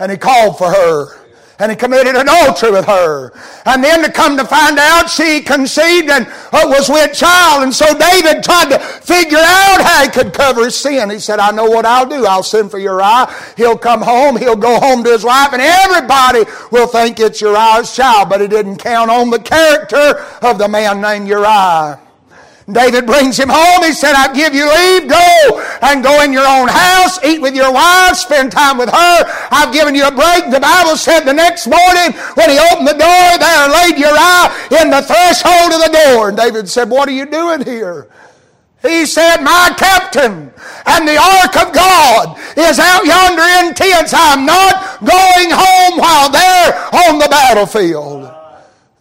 and 0.00 0.10
he 0.10 0.16
called 0.16 0.56
for 0.56 0.70
her 0.70 1.20
and 1.58 1.70
he 1.70 1.76
committed 1.76 2.16
adultery 2.16 2.70
with 2.70 2.86
her. 2.86 3.34
And 3.66 3.84
then 3.84 4.02
to 4.02 4.10
come 4.10 4.38
to 4.38 4.46
find 4.46 4.78
out 4.78 5.10
she 5.10 5.42
conceived 5.42 6.08
and 6.08 6.26
uh, 6.26 6.62
was 6.64 6.88
with 6.88 7.12
child. 7.12 7.64
And 7.64 7.74
so 7.74 7.84
David 7.98 8.42
tried 8.42 8.70
to 8.70 8.78
figure 8.78 9.36
out 9.36 9.82
how 9.82 10.04
he 10.04 10.08
could 10.08 10.32
cover 10.32 10.64
his 10.64 10.74
sin. 10.74 11.10
He 11.10 11.18
said, 11.18 11.38
I 11.38 11.50
know 11.50 11.66
what 11.66 11.84
I'll 11.84 12.08
do. 12.08 12.24
I'll 12.24 12.42
send 12.42 12.70
for 12.70 12.78
Uriah. 12.78 13.30
He'll 13.58 13.76
come 13.76 14.00
home. 14.00 14.38
He'll 14.38 14.56
go 14.56 14.80
home 14.80 15.04
to 15.04 15.10
his 15.10 15.22
wife 15.22 15.52
and 15.52 15.60
everybody 15.60 16.50
will 16.70 16.86
think 16.86 17.20
it's 17.20 17.42
Uriah's 17.42 17.94
child. 17.94 18.30
But 18.30 18.40
he 18.40 18.48
didn't 18.48 18.78
count 18.78 19.10
on 19.10 19.28
the 19.28 19.38
character 19.38 20.24
of 20.40 20.56
the 20.56 20.66
man 20.66 21.02
named 21.02 21.28
Uriah. 21.28 22.00
David 22.70 23.04
brings 23.04 23.38
him 23.38 23.50
home. 23.50 23.84
He 23.84 23.92
said, 23.92 24.14
I 24.16 24.32
give 24.32 24.54
you 24.54 24.64
leave. 24.64 25.08
Go 25.08 25.60
and 25.82 26.02
go 26.02 26.22
in 26.24 26.32
your 26.32 26.46
own 26.46 26.68
house. 26.68 27.22
Eat 27.22 27.40
with 27.40 27.54
your 27.54 27.72
wife. 27.72 28.16
Spend 28.16 28.52
time 28.52 28.78
with 28.78 28.88
her. 28.88 29.16
I've 29.50 29.72
given 29.72 29.94
you 29.94 30.08
a 30.08 30.10
break. 30.10 30.50
The 30.50 30.60
Bible 30.60 30.96
said 30.96 31.24
the 31.24 31.34
next 31.34 31.66
morning 31.66 32.16
when 32.34 32.48
he 32.48 32.58
opened 32.72 32.88
the 32.88 32.96
door, 32.96 33.28
there 33.36 33.68
laid 33.68 33.98
Uriah 34.00 34.80
in 34.80 34.88
the 34.88 35.02
threshold 35.04 35.76
of 35.76 35.80
the 35.84 35.92
door. 35.92 36.28
And 36.28 36.36
David 36.36 36.68
said, 36.68 36.88
What 36.88 37.08
are 37.08 37.12
you 37.12 37.26
doing 37.26 37.64
here? 37.64 38.08
He 38.80 39.04
said, 39.06 39.38
My 39.38 39.74
captain 39.76 40.52
and 40.86 41.08
the 41.08 41.16
ark 41.16 41.56
of 41.56 41.74
God 41.74 42.38
is 42.56 42.78
out 42.78 43.04
yonder 43.04 43.42
in 43.60 43.74
tents. 43.74 44.12
I'm 44.14 44.46
not 44.46 45.00
going 45.00 45.50
home 45.52 45.98
while 45.98 46.30
they're 46.30 46.74
on 47.08 47.18
the 47.18 47.28
battlefield. 47.30 48.33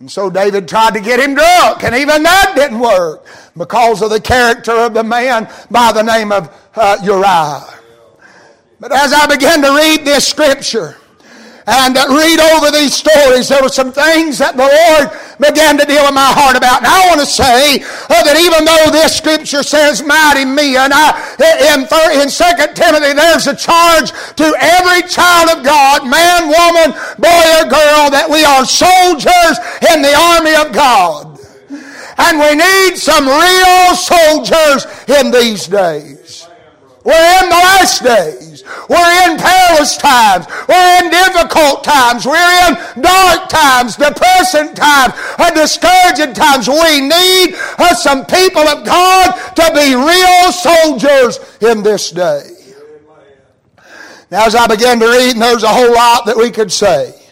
And 0.03 0.11
so 0.11 0.29
David 0.29 0.67
tried 0.67 0.95
to 0.95 0.99
get 0.99 1.21
him 1.21 1.33
drunk, 1.33 1.81
and 1.85 1.95
even 1.95 2.23
that 2.23 2.55
didn't 2.57 2.81
work 2.81 3.25
because 3.55 4.01
of 4.01 4.09
the 4.09 4.19
character 4.19 4.73
of 4.73 4.93
the 4.93 5.01
man 5.01 5.49
by 5.71 5.93
the 5.93 6.01
name 6.01 6.33
of 6.33 6.53
uh, 6.75 6.97
Uriah. 7.01 7.63
But 8.81 8.91
as 8.91 9.13
I 9.13 9.27
began 9.27 9.61
to 9.61 9.69
read 9.69 10.03
this 10.03 10.27
scripture, 10.27 10.97
and 11.65 11.95
read 11.95 12.39
over 12.39 12.71
these 12.71 12.93
stories, 12.93 13.47
there 13.47 13.61
were 13.61 13.71
some 13.71 13.91
things 13.91 14.37
that 14.39 14.59
the 14.59 14.67
Lord 14.67 15.07
began 15.39 15.79
to 15.79 15.85
deal 15.85 16.03
with 16.03 16.13
my 16.13 16.31
heart 16.35 16.59
about. 16.59 16.83
And 16.83 16.91
I 16.91 17.07
want 17.07 17.23
to 17.23 17.29
say 17.29 17.79
uh, 17.79 18.19
that 18.27 18.35
even 18.35 18.67
though 18.67 18.91
this 18.91 19.15
scripture 19.15 19.63
says 19.63 20.03
mighty 20.03 20.43
men, 20.43 20.91
I, 20.91 21.15
in, 21.71 21.87
in 21.87 22.27
2 22.27 22.75
Timothy, 22.75 23.15
there's 23.15 23.47
a 23.47 23.55
charge 23.55 24.11
to 24.11 24.47
every 24.59 25.07
child 25.07 25.55
of 25.55 25.63
God, 25.63 26.03
man, 26.03 26.51
woman, 26.51 26.91
boy, 27.15 27.45
or 27.59 27.65
girl, 27.71 28.11
that 28.11 28.27
we 28.27 28.43
are 28.43 28.67
soldiers 28.67 29.55
in 29.87 30.03
the 30.03 30.11
army 30.11 30.55
of 30.59 30.75
God. 30.75 31.39
And 32.19 32.43
we 32.43 32.59
need 32.59 32.99
some 32.99 33.25
real 33.25 33.95
soldiers 33.95 34.83
in 35.07 35.31
these 35.31 35.67
days. 35.67 36.47
We're 37.03 37.43
in 37.43 37.49
the 37.49 37.55
last 37.55 38.03
days. 38.03 38.52
We're 38.89 39.31
in 39.31 39.37
perilous 39.37 39.97
times. 39.97 40.45
We're 40.67 41.03
in 41.03 41.11
difficult 41.11 41.83
times. 41.83 42.25
We're 42.25 42.67
in 42.67 43.01
dark 43.01 43.49
times, 43.49 43.95
depressing 43.95 44.73
times, 44.73 45.13
discouraging 45.53 46.33
times. 46.33 46.67
We 46.67 47.01
need 47.01 47.55
uh, 47.77 47.93
some 47.95 48.25
people 48.25 48.61
of 48.61 48.85
God 48.85 49.31
to 49.55 49.71
be 49.73 49.95
real 49.95 50.51
soldiers 50.51 51.39
in 51.61 51.83
this 51.83 52.11
day. 52.11 52.49
Now, 54.31 54.45
as 54.45 54.55
I 54.55 54.67
began 54.67 54.99
to 54.99 55.07
read, 55.07 55.33
and 55.33 55.41
there's 55.41 55.63
a 55.63 55.67
whole 55.67 55.93
lot 55.93 56.25
that 56.25 56.37
we 56.37 56.49
could 56.49 56.71
say 56.71 57.22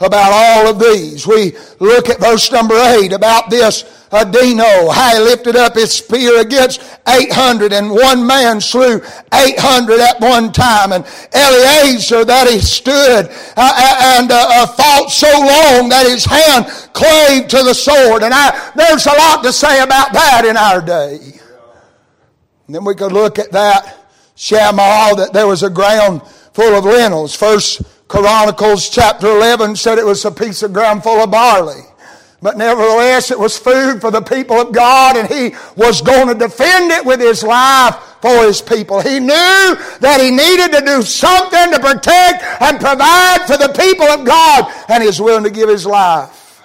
about 0.00 0.32
all 0.32 0.68
of 0.68 0.78
these. 0.78 1.26
We 1.26 1.52
look 1.78 2.08
at 2.08 2.20
verse 2.20 2.50
number 2.50 2.74
8 2.74 3.12
about 3.12 3.50
this 3.50 3.84
Adino, 4.10 4.92
how 4.92 5.14
he 5.14 5.22
lifted 5.22 5.54
up 5.54 5.74
his 5.74 5.92
spear 5.92 6.40
against 6.40 6.82
800 7.06 7.72
and 7.72 7.90
one 7.90 8.26
man 8.26 8.60
slew 8.60 9.00
800 9.32 10.00
at 10.00 10.20
one 10.20 10.50
time. 10.52 10.92
And 10.92 11.04
Eleazar 11.32 12.24
that 12.24 12.48
he 12.48 12.58
stood 12.58 13.28
uh, 13.56 14.16
and 14.18 14.32
uh, 14.32 14.46
uh, 14.48 14.66
fought 14.66 15.10
so 15.12 15.28
long 15.28 15.90
that 15.90 16.06
his 16.08 16.24
hand 16.24 16.66
clave 16.92 17.46
to 17.48 17.62
the 17.62 17.74
sword. 17.74 18.24
And 18.24 18.34
I, 18.34 18.72
there's 18.74 19.06
a 19.06 19.12
lot 19.12 19.44
to 19.44 19.52
say 19.52 19.80
about 19.80 20.12
that 20.12 20.44
in 20.44 20.56
our 20.56 20.82
day. 20.82 21.18
And 22.66 22.74
then 22.74 22.84
we 22.84 22.96
could 22.96 23.12
look 23.12 23.38
at 23.38 23.52
that 23.52 23.96
Shammah, 24.34 25.16
that 25.16 25.32
there 25.32 25.46
was 25.46 25.62
a 25.62 25.70
ground 25.70 26.22
full 26.52 26.74
of 26.74 26.84
lentils. 26.84 27.36
First 27.36 27.82
Chronicles 28.10 28.90
chapter 28.90 29.28
11 29.28 29.76
said 29.76 29.96
it 29.96 30.04
was 30.04 30.24
a 30.24 30.32
piece 30.32 30.64
of 30.64 30.72
ground 30.72 31.04
full 31.04 31.22
of 31.22 31.30
barley. 31.30 31.82
But 32.42 32.58
nevertheless, 32.58 33.30
it 33.30 33.38
was 33.38 33.56
food 33.56 34.00
for 34.00 34.10
the 34.10 34.20
people 34.20 34.56
of 34.56 34.72
God, 34.72 35.16
and 35.16 35.28
he 35.28 35.54
was 35.76 36.02
going 36.02 36.26
to 36.26 36.34
defend 36.34 36.90
it 36.90 37.04
with 37.04 37.20
his 37.20 37.44
life 37.44 37.94
for 38.20 38.42
his 38.42 38.60
people. 38.60 39.00
He 39.00 39.20
knew 39.20 39.28
that 40.00 40.18
he 40.20 40.32
needed 40.32 40.76
to 40.76 40.84
do 40.84 41.02
something 41.02 41.70
to 41.70 41.78
protect 41.78 42.42
and 42.60 42.80
provide 42.80 43.46
for 43.46 43.56
the 43.56 43.72
people 43.80 44.06
of 44.06 44.26
God, 44.26 44.72
and 44.88 45.04
he 45.04 45.06
was 45.06 45.20
willing 45.20 45.44
to 45.44 45.50
give 45.50 45.68
his 45.68 45.86
life. 45.86 46.62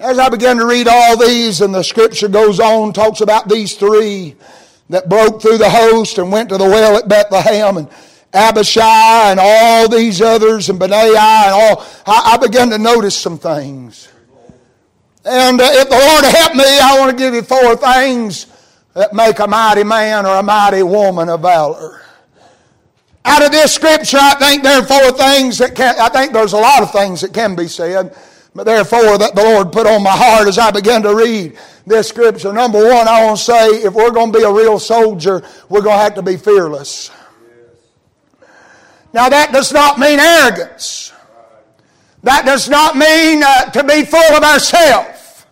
As 0.00 0.18
I 0.18 0.28
began 0.28 0.56
to 0.56 0.66
read 0.66 0.88
all 0.88 1.18
these, 1.18 1.60
and 1.60 1.72
the 1.72 1.84
scripture 1.84 2.26
goes 2.26 2.58
on, 2.58 2.92
talks 2.92 3.20
about 3.20 3.48
these 3.48 3.76
three 3.76 4.34
that 4.88 5.08
broke 5.08 5.40
through 5.40 5.58
the 5.58 5.70
host 5.70 6.18
and 6.18 6.32
went 6.32 6.48
to 6.48 6.58
the 6.58 6.64
well 6.64 6.96
at 6.96 7.06
Bethlehem, 7.06 7.76
and 7.76 7.88
Abishai 8.32 9.32
and 9.32 9.40
all 9.40 9.88
these 9.88 10.22
others, 10.22 10.68
and 10.68 10.78
Benaiah 10.78 11.46
and 11.46 11.52
all, 11.52 11.86
I, 12.06 12.34
I 12.34 12.36
began 12.36 12.70
to 12.70 12.78
notice 12.78 13.16
some 13.16 13.38
things. 13.38 14.08
And 15.24 15.60
uh, 15.60 15.68
if 15.72 15.88
the 15.88 15.96
Lord 15.96 16.24
help 16.24 16.54
me, 16.54 16.64
I 16.64 16.98
want 16.98 17.10
to 17.10 17.16
give 17.16 17.34
you 17.34 17.42
four 17.42 17.76
things 17.76 18.46
that 18.94 19.12
make 19.12 19.38
a 19.38 19.46
mighty 19.46 19.84
man 19.84 20.26
or 20.26 20.36
a 20.36 20.42
mighty 20.42 20.82
woman 20.82 21.28
of 21.28 21.42
valor. 21.42 22.00
Out 23.24 23.44
of 23.44 23.52
this 23.52 23.74
scripture, 23.74 24.18
I 24.20 24.34
think 24.36 24.62
there 24.62 24.80
are 24.80 24.86
four 24.86 25.12
things 25.12 25.58
that 25.58 25.74
can, 25.74 25.94
I 25.98 26.08
think 26.08 26.32
there's 26.32 26.54
a 26.54 26.58
lot 26.58 26.82
of 26.82 26.90
things 26.90 27.20
that 27.20 27.34
can 27.34 27.54
be 27.54 27.68
said, 27.68 28.16
but 28.54 28.64
there 28.64 28.78
are 28.78 28.84
four 28.84 29.18
that 29.18 29.34
the 29.34 29.42
Lord 29.42 29.72
put 29.72 29.86
on 29.86 30.02
my 30.02 30.10
heart 30.16 30.48
as 30.48 30.58
I 30.58 30.70
began 30.70 31.02
to 31.02 31.14
read 31.14 31.58
this 31.86 32.08
scripture. 32.08 32.52
Number 32.52 32.82
one, 32.82 33.06
I 33.06 33.24
want 33.24 33.38
to 33.38 33.44
say 33.44 33.66
if 33.82 33.92
we're 33.92 34.10
going 34.10 34.32
to 34.32 34.38
be 34.38 34.44
a 34.44 34.52
real 34.52 34.78
soldier, 34.78 35.42
we're 35.68 35.82
going 35.82 35.98
to 35.98 36.02
have 36.02 36.14
to 36.14 36.22
be 36.22 36.36
fearless. 36.36 37.10
Now 39.12 39.28
that 39.28 39.52
does 39.52 39.72
not 39.72 39.98
mean 39.98 40.18
arrogance. 40.20 41.12
That 42.22 42.44
does 42.44 42.68
not 42.68 42.96
mean 42.96 43.42
uh, 43.42 43.70
to 43.70 43.82
be 43.84 44.04
full 44.04 44.20
of 44.36 44.42
ourselves. 44.42 45.46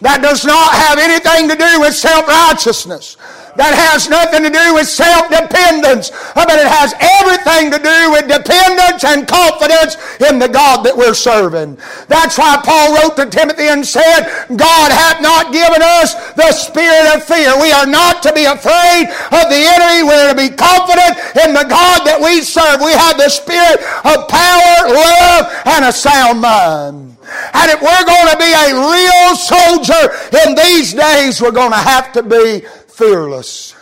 That 0.00 0.22
does 0.22 0.44
not 0.44 0.72
have 0.74 0.98
anything 0.98 1.48
to 1.48 1.56
do 1.56 1.80
with 1.80 1.94
self 1.94 2.26
righteousness. 2.28 3.16
That 3.56 3.74
has 3.74 4.10
nothing 4.10 4.42
to 4.42 4.50
do 4.50 4.74
with 4.74 4.90
self-dependence, 4.90 6.10
but 6.34 6.50
it 6.50 6.66
has 6.66 6.90
everything 6.98 7.70
to 7.70 7.78
do 7.78 7.98
with 8.10 8.26
dependence 8.26 9.06
and 9.06 9.26
confidence 9.28 9.94
in 10.18 10.42
the 10.42 10.50
God 10.50 10.82
that 10.82 10.96
we're 10.96 11.14
serving. 11.14 11.78
That's 12.10 12.34
why 12.34 12.58
Paul 12.66 12.98
wrote 12.98 13.14
to 13.16 13.30
Timothy 13.30 13.70
and 13.70 13.86
said, 13.86 14.26
God 14.58 14.90
hath 14.90 15.22
not 15.22 15.54
given 15.54 15.82
us 15.82 16.18
the 16.34 16.50
spirit 16.50 17.14
of 17.14 17.22
fear. 17.22 17.54
We 17.62 17.70
are 17.70 17.86
not 17.86 18.22
to 18.26 18.34
be 18.34 18.44
afraid 18.44 19.06
of 19.30 19.46
the 19.46 19.62
enemy. 19.62 20.02
We're 20.02 20.34
to 20.34 20.38
be 20.38 20.50
confident 20.50 21.14
in 21.46 21.54
the 21.54 21.66
God 21.70 22.02
that 22.10 22.18
we 22.18 22.42
serve. 22.42 22.82
We 22.82 22.90
have 22.90 23.16
the 23.18 23.30
spirit 23.30 23.78
of 24.02 24.26
power, 24.26 24.90
love, 24.90 25.42
and 25.70 25.86
a 25.86 25.92
sound 25.94 26.42
mind. 26.42 27.16
And 27.54 27.70
if 27.70 27.80
we're 27.80 28.04
going 28.04 28.28
to 28.30 28.38
be 28.38 28.52
a 28.52 28.68
real 28.74 29.36
soldier 29.36 30.12
in 30.44 30.54
these 30.54 30.92
days, 30.92 31.40
we're 31.40 31.56
going 31.56 31.72
to 31.72 31.76
have 31.76 32.12
to 32.12 32.22
be 32.22 32.66
fearless. 32.96 33.74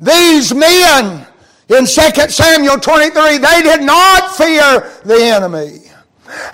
These 0.00 0.52
men 0.52 1.26
in 1.68 1.86
2 1.86 1.86
Samuel 1.86 2.78
23, 2.78 3.38
they 3.38 3.62
did 3.62 3.82
not 3.82 4.36
fear 4.36 4.90
the 5.04 5.18
enemy. 5.22 5.78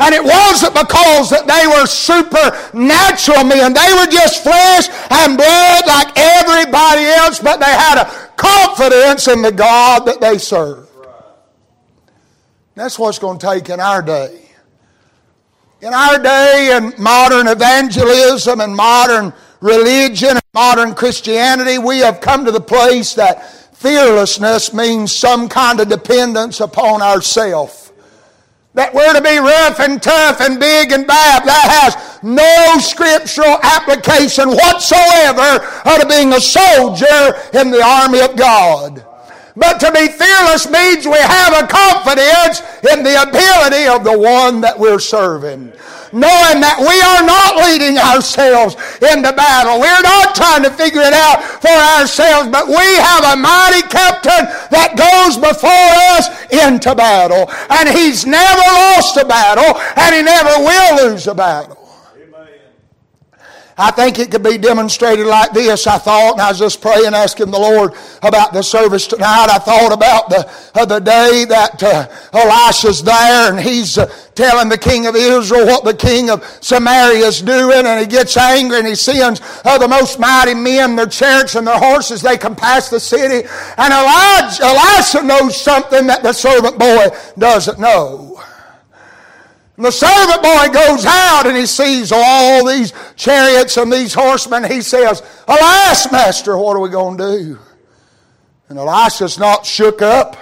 And 0.01 0.15
it 0.15 0.23
wasn't 0.23 0.75
because 0.75 1.31
that 1.31 1.47
they 1.47 1.67
were 1.67 1.87
supernatural 1.87 3.45
men. 3.45 3.73
They 3.73 3.93
were 3.95 4.11
just 4.11 4.43
flesh 4.43 4.89
and 5.11 5.37
blood 5.37 5.87
like 5.87 6.13
everybody 6.17 7.05
else, 7.05 7.39
but 7.39 7.59
they 7.59 7.67
had 7.67 8.03
a 8.03 8.11
confidence 8.37 9.29
in 9.29 9.43
the 9.43 9.53
God 9.53 10.05
that 10.07 10.21
they 10.21 10.39
serve. 10.39 10.89
That's 12.75 12.99
what's 12.99 13.19
going 13.19 13.39
to 13.39 13.47
take 13.47 13.71
in 13.71 13.81
our 13.81 14.03
day. 14.03 14.41
In 15.81 15.95
our 15.95 16.19
day, 16.19 16.77
in 16.77 16.93
modern 17.03 17.47
evangelism 17.47 18.61
and 18.61 18.75
modern 18.75 19.33
religion 19.61 20.31
and 20.31 20.43
modern 20.55 20.95
Christianity, 20.95 21.79
we 21.79 21.99
have 21.99 22.21
come 22.21 22.45
to 22.45 22.51
the 22.51 22.61
place 22.61 23.15
that 23.15 23.75
fearlessness 23.77 24.73
means 24.73 25.13
some 25.13 25.49
kind 25.49 25.81
of 25.81 25.89
dependence 25.89 26.61
upon 26.61 27.03
ourself. 27.03 27.93
That 28.75 28.95
we're 28.95 29.13
to 29.13 29.23
be 29.23 29.39
rough 29.39 29.81
and 29.81 30.01
tough 30.01 30.41
and 30.41 30.61
big 30.61 30.93
and 30.93 31.07
bad. 31.07 31.45
That 31.45 31.69
has 31.83 32.23
no 32.23 32.79
scriptural 32.79 33.59
application 33.63 34.51
whatsoever 34.51 35.67
out 35.85 36.03
of 36.03 36.09
being 36.09 36.33
a 36.33 36.41
soldier 36.41 37.35
in 37.59 37.71
the 37.71 37.83
army 37.83 38.21
of 38.21 38.37
God. 38.37 39.05
But 39.57 39.81
to 39.81 39.91
be 39.91 40.07
fearless 40.07 40.71
means 40.71 41.07
we 41.07 41.19
have 41.19 41.65
a 41.65 41.67
confidence 41.67 42.63
in 42.93 43.03
the 43.03 43.21
ability 43.21 43.89
of 43.89 44.05
the 44.05 44.17
one 44.17 44.61
that 44.61 44.79
we're 44.79 45.01
serving 45.01 45.73
knowing 46.13 46.61
that 46.61 46.79
we 46.79 46.97
are 47.01 47.25
not 47.25 47.57
leading 47.65 47.99
ourselves 47.99 48.77
into 49.01 49.33
battle. 49.33 49.81
We're 49.81 50.05
not 50.05 50.35
trying 50.35 50.63
to 50.65 50.71
figure 50.71 51.03
it 51.03 51.13
out 51.15 51.43
for 51.61 51.73
ourselves, 51.99 52.49
but 52.49 52.69
we 52.69 52.87
have 53.01 53.25
a 53.33 53.37
mighty 53.37 53.83
captain 53.89 54.47
that 54.71 54.97
goes 54.97 55.37
before 55.41 55.91
us 56.15 56.29
into 56.53 56.95
battle. 56.95 57.51
And 57.71 57.89
he's 57.89 58.27
never 58.27 58.67
lost 58.95 59.17
a 59.17 59.25
battle, 59.25 59.81
and 59.97 60.15
he 60.15 60.23
never 60.23 60.55
will 60.63 61.09
lose 61.09 61.27
a 61.27 61.35
battle. 61.35 61.88
I 63.79 63.93
think 63.93 64.19
it 64.19 64.33
could 64.33 64.43
be 64.43 64.59
demonstrated 64.59 65.25
like 65.25 65.53
this. 65.53 65.87
I 65.87 65.99
thought, 65.99 66.33
and 66.33 66.41
I 66.41 66.51
was 66.51 66.59
just 66.59 66.83
praying, 66.83 67.15
asking 67.15 67.53
the 67.53 67.61
Lord 67.61 67.93
about 68.23 68.53
the 68.53 68.63
service 68.63 69.07
tonight. 69.07 69.47
I 69.49 69.59
thought 69.59 69.93
about 69.93 70.29
the, 70.29 70.51
uh, 70.75 70.85
the 70.85 70.99
day 70.99 71.45
that 71.49 71.81
uh, 71.81 72.09
Elisha's 72.33 73.05
there 73.05 73.53
and 73.53 73.61
he's 73.61 73.97
uh, 73.97 74.07
telling 74.35 74.69
the 74.69 74.79
king 74.79 75.07
of 75.07 75.15
Israel 75.15 75.67
what 75.67 75.85
the 75.85 75.95
king 75.95 76.29
of 76.29 76.45
Samaria 76.61 77.25
is 77.25 77.41
doing, 77.41 77.87
and 77.87 78.01
he 78.01 78.07
gets 78.07 78.37
angry 78.37 78.79
and 78.79 78.87
he 78.89 78.97
sends 78.97 79.41
uh, 79.65 79.79
the 79.79 79.89
most 79.89 80.19
mighty 80.19 80.55
men, 80.55 80.97
their 80.97 81.07
chariots 81.07 81.55
and 81.55 81.67
their 81.67 81.79
horses. 81.79 82.21
They 82.21 82.37
can 82.37 82.57
pass 82.57 82.91
the 82.91 82.99
city, 82.99 83.49
and 83.77 83.93
Elijah, 83.93 84.65
Elisha 84.65 85.23
knows 85.23 85.61
something 85.61 86.09
that 86.09 86.25
the 86.25 86.33
servant 86.33 86.79
boy 86.79 87.09
doesn't 87.39 87.79
know. 87.79 88.28
And 89.79 89.87
the 89.87 89.93
servant 89.93 90.43
boy 90.43 90.69
goes 90.73 91.07
out 91.07 91.47
and 91.47 91.57
he 91.57 91.65
sees 91.65 92.11
all 92.11 92.67
these 92.67 92.93
chariots 93.15 93.77
and 93.77 93.93
these 93.93 94.13
horsemen. 94.13 94.69
He 94.69 94.81
says, 94.81 95.23
Alas, 95.47 96.11
master, 96.11 96.59
what 96.59 96.77
are 96.77 96.81
we 96.81 96.89
going 96.89 97.17
to 97.17 97.39
do? 97.39 97.59
And 98.69 98.77
Elisha's 98.77 99.39
not 99.39 99.65
shook 99.65 100.03
up. 100.03 100.37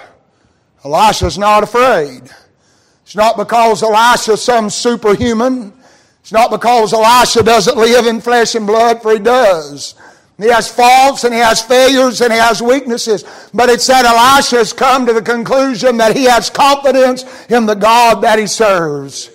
Elisha's 0.83 1.37
not 1.37 1.61
afraid. 1.61 2.23
It's 3.03 3.15
not 3.15 3.37
because 3.37 3.83
Elisha's 3.83 4.41
some 4.41 4.71
superhuman. 4.71 5.71
It's 6.21 6.31
not 6.31 6.49
because 6.49 6.91
Elisha 6.91 7.43
doesn't 7.43 7.77
live 7.77 8.07
in 8.07 8.21
flesh 8.21 8.55
and 8.55 8.65
blood, 8.65 9.03
for 9.03 9.11
he 9.11 9.19
does. 9.19 9.93
He 10.37 10.49
has 10.49 10.71
faults 10.71 11.23
and 11.23 11.33
he 11.33 11.39
has 11.39 11.61
failures 11.63 12.21
and 12.21 12.31
he 12.31 12.37
has 12.37 12.61
weaknesses. 12.61 13.25
But 13.53 13.69
it's 13.69 13.87
that 13.87 14.05
Elisha 14.05 14.57
has 14.57 14.71
come 14.71 15.07
to 15.07 15.13
the 15.13 15.21
conclusion 15.21 15.97
that 15.97 16.15
he 16.15 16.25
has 16.25 16.49
confidence 16.49 17.25
in 17.49 17.65
the 17.65 17.73
God 17.73 18.21
that 18.21 18.37
he 18.37 18.45
serves. 18.45 19.31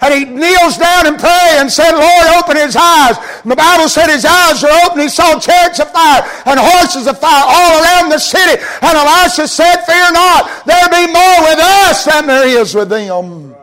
And 0.00 0.14
he 0.14 0.24
kneels 0.24 0.76
down 0.76 1.06
and 1.06 1.18
prays 1.18 1.58
and 1.58 1.72
said, 1.72 1.92
Lord, 1.92 2.26
open 2.38 2.56
his 2.56 2.76
eyes. 2.76 3.16
And 3.42 3.50
the 3.50 3.56
Bible 3.56 3.88
said 3.88 4.06
his 4.06 4.24
eyes 4.24 4.62
were 4.62 4.70
open. 4.84 5.00
He 5.00 5.08
saw 5.08 5.40
chariots 5.40 5.80
of 5.80 5.90
fire 5.90 6.22
and 6.44 6.60
horses 6.60 7.08
of 7.08 7.18
fire 7.18 7.44
all 7.48 7.82
around 7.82 8.10
the 8.10 8.18
city. 8.18 8.62
And 8.82 8.96
Elisha 8.96 9.48
said, 9.48 9.82
Fear 9.82 10.12
not, 10.12 10.66
there 10.66 10.88
be 10.90 11.10
more 11.10 11.40
with 11.48 11.58
us 11.58 12.04
than 12.04 12.26
there 12.26 12.46
is 12.46 12.74
with 12.74 12.90
them. 12.90 13.55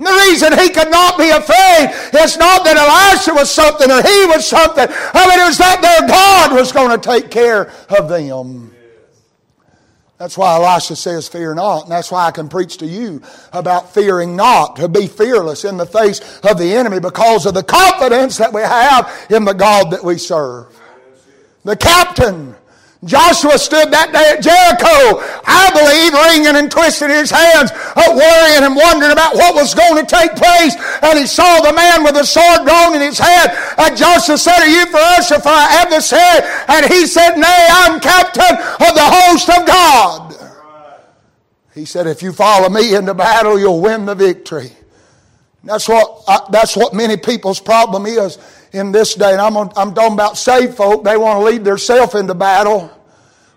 And 0.00 0.06
the 0.06 0.12
reason 0.12 0.58
he 0.58 0.70
could 0.70 0.90
not 0.90 1.18
be 1.18 1.28
afraid 1.28 1.92
is 2.24 2.38
not 2.38 2.64
that 2.64 2.78
Elisha 2.78 3.34
was 3.34 3.52
something 3.52 3.90
or 3.90 4.00
he 4.00 4.26
was 4.28 4.48
something. 4.48 4.86
I 4.88 5.28
mean, 5.28 5.38
it 5.38 5.46
was 5.46 5.58
that 5.58 5.82
their 5.82 6.08
God 6.08 6.54
was 6.54 6.72
going 6.72 6.98
to 6.98 7.06
take 7.06 7.30
care 7.30 7.70
of 7.90 8.08
them. 8.08 8.74
That's 10.16 10.38
why 10.38 10.54
Elisha 10.54 10.96
says, 10.96 11.28
Fear 11.28 11.56
not. 11.56 11.82
And 11.82 11.92
that's 11.92 12.10
why 12.10 12.24
I 12.24 12.30
can 12.30 12.48
preach 12.48 12.78
to 12.78 12.86
you 12.86 13.20
about 13.52 13.92
fearing 13.92 14.36
not, 14.36 14.76
to 14.76 14.88
be 14.88 15.06
fearless 15.06 15.66
in 15.66 15.76
the 15.76 15.84
face 15.84 16.40
of 16.44 16.56
the 16.56 16.72
enemy 16.76 16.98
because 16.98 17.44
of 17.44 17.52
the 17.52 17.62
confidence 17.62 18.38
that 18.38 18.54
we 18.54 18.62
have 18.62 19.26
in 19.28 19.44
the 19.44 19.52
God 19.52 19.90
that 19.90 20.02
we 20.02 20.16
serve. 20.16 20.74
The 21.64 21.76
captain 21.76 22.56
Joshua 23.04 23.56
stood 23.56 23.88
that 23.96 24.12
day 24.12 24.36
at 24.36 24.44
Jericho, 24.44 25.24
I 25.48 25.72
believe, 25.72 26.12
wringing 26.12 26.52
and 26.52 26.68
twisting 26.68 27.08
his 27.08 27.32
hands, 27.32 27.72
uh, 27.72 28.12
worrying 28.12 28.60
and 28.60 28.76
wondering 28.76 29.12
about 29.12 29.40
what 29.40 29.56
was 29.56 29.72
going 29.72 29.96
to 29.96 30.04
take 30.04 30.36
place. 30.36 30.76
And 31.00 31.16
he 31.16 31.24
saw 31.24 31.64
the 31.64 31.72
man 31.72 32.04
with 32.04 32.12
the 32.12 32.28
sword 32.28 32.68
drawn 32.68 32.92
in 32.92 33.00
his 33.00 33.16
hand. 33.16 33.56
And 33.80 33.96
Joshua 33.96 34.36
said, 34.36 34.60
Are 34.60 34.68
you 34.68 34.84
for 34.92 35.00
us 35.16 35.32
or 35.32 35.40
for 35.40 35.48
our 35.48 35.68
adversary? 35.80 36.44
And 36.68 36.92
he 36.92 37.08
said, 37.08 37.40
Nay, 37.40 37.66
I'm 37.72 38.04
captain 38.04 38.60
of 38.84 38.92
the 38.92 39.08
host 39.08 39.48
of 39.48 39.64
God. 39.64 40.36
He 41.72 41.86
said, 41.86 42.06
If 42.06 42.22
you 42.22 42.32
follow 42.34 42.68
me 42.68 42.94
into 42.94 43.14
battle, 43.14 43.58
you'll 43.58 43.80
win 43.80 44.04
the 44.04 44.14
victory. 44.14 44.76
That's 45.62 45.88
what, 45.88 46.22
uh, 46.26 46.48
that's 46.50 46.76
what 46.76 46.94
many 46.94 47.16
people's 47.16 47.60
problem 47.60 48.06
is 48.06 48.38
in 48.72 48.92
this 48.92 49.14
day, 49.14 49.32
and 49.32 49.40
I'm, 49.40 49.56
I'm 49.56 49.94
talking 49.94 50.14
about 50.14 50.38
saved 50.38 50.76
folk, 50.76 51.04
they 51.04 51.16
want 51.16 51.40
to 51.40 51.44
lead 51.44 51.64
themselves 51.64 52.14
into 52.14 52.34
battle. 52.34 52.90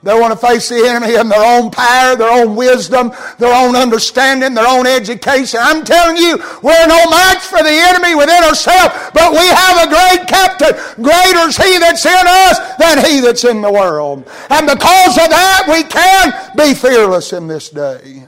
They 0.04 0.14
want 0.20 0.38
to 0.38 0.48
face 0.48 0.68
the 0.68 0.86
enemy 0.86 1.16
in 1.16 1.30
their 1.30 1.46
own 1.46 1.72
power, 1.72 2.18
their 2.18 2.30
own 2.30 2.58
wisdom, 2.58 3.14
their 3.40 3.56
own 3.56 3.74
understanding, 3.74 4.54
their 4.54 4.68
own 4.68 4.86
education. 4.86 5.62
I'm 5.64 5.86
telling 5.86 6.18
you, 6.18 6.38
we're 6.62 6.88
no 6.88 7.10
match 7.10 7.40
for 7.40 7.64
the 7.64 7.72
enemy 7.72 8.14
within 8.14 8.44
ourselves, 8.44 8.94
but 9.14 9.32
we 9.32 9.48
have 9.48 9.88
a 9.88 9.90
great 9.90 10.28
captain. 10.28 10.76
Greater 11.02 11.48
is 11.48 11.56
he 11.56 11.80
that's 11.80 12.06
in 12.06 12.28
us 12.28 12.60
than 12.76 13.06
he 13.06 13.22
that's 13.22 13.46
in 13.46 13.62
the 13.62 13.72
world. 13.72 14.30
And 14.50 14.68
because 14.68 15.18
of 15.18 15.30
that, 15.30 15.68
we 15.72 15.84
can 15.84 16.34
be 16.58 16.74
fearless 16.74 17.32
in 17.32 17.48
this 17.48 17.70
day. 17.70 18.28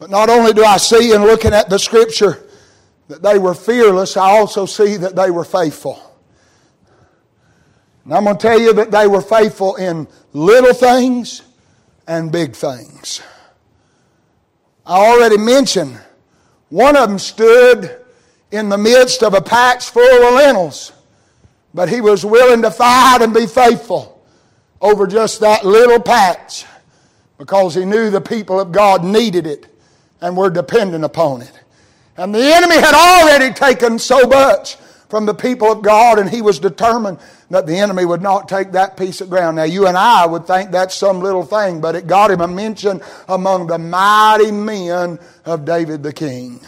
But 0.00 0.08
not 0.08 0.30
only 0.30 0.54
do 0.54 0.64
I 0.64 0.78
see 0.78 1.12
in 1.12 1.22
looking 1.22 1.52
at 1.52 1.68
the 1.68 1.78
scripture 1.78 2.42
that 3.08 3.22
they 3.22 3.38
were 3.38 3.54
fearless, 3.54 4.16
I 4.16 4.30
also 4.30 4.64
see 4.64 4.96
that 4.96 5.14
they 5.14 5.30
were 5.30 5.44
faithful. 5.44 6.00
And 8.04 8.14
I'm 8.14 8.24
going 8.24 8.38
to 8.38 8.42
tell 8.42 8.58
you 8.58 8.72
that 8.72 8.90
they 8.90 9.06
were 9.06 9.20
faithful 9.20 9.76
in 9.76 10.08
little 10.32 10.72
things 10.72 11.42
and 12.08 12.32
big 12.32 12.56
things. 12.56 13.20
I 14.86 14.96
already 14.96 15.36
mentioned 15.36 16.00
one 16.70 16.96
of 16.96 17.10
them 17.10 17.18
stood 17.18 18.00
in 18.50 18.70
the 18.70 18.78
midst 18.78 19.22
of 19.22 19.34
a 19.34 19.42
patch 19.42 19.90
full 19.90 20.28
of 20.28 20.34
lentils, 20.34 20.92
but 21.74 21.90
he 21.90 22.00
was 22.00 22.24
willing 22.24 22.62
to 22.62 22.70
fight 22.70 23.18
and 23.20 23.34
be 23.34 23.46
faithful 23.46 24.24
over 24.80 25.06
just 25.06 25.40
that 25.40 25.66
little 25.66 26.00
patch 26.00 26.64
because 27.36 27.74
he 27.74 27.84
knew 27.84 28.08
the 28.08 28.20
people 28.22 28.58
of 28.58 28.72
God 28.72 29.04
needed 29.04 29.46
it 29.46 29.69
and 30.20 30.36
were 30.36 30.50
dependent 30.50 31.04
upon 31.04 31.42
it. 31.42 31.52
And 32.16 32.34
the 32.34 32.42
enemy 32.42 32.76
had 32.76 32.94
already 32.94 33.54
taken 33.54 33.98
so 33.98 34.26
much 34.26 34.76
from 35.08 35.26
the 35.26 35.34
people 35.34 35.72
of 35.72 35.82
God, 35.82 36.18
and 36.18 36.28
he 36.28 36.42
was 36.42 36.58
determined 36.58 37.18
that 37.50 37.66
the 37.66 37.76
enemy 37.76 38.04
would 38.04 38.22
not 38.22 38.48
take 38.48 38.72
that 38.72 38.96
piece 38.96 39.20
of 39.20 39.28
ground. 39.28 39.56
Now, 39.56 39.64
you 39.64 39.86
and 39.86 39.96
I 39.96 40.26
would 40.26 40.46
think 40.46 40.70
that's 40.70 40.94
some 40.94 41.20
little 41.20 41.44
thing, 41.44 41.80
but 41.80 41.96
it 41.96 42.06
got 42.06 42.30
him 42.30 42.40
a 42.40 42.46
mention 42.46 43.00
among 43.28 43.66
the 43.66 43.78
mighty 43.78 44.52
men 44.52 45.18
of 45.44 45.64
David 45.64 46.02
the 46.02 46.12
king 46.12 46.60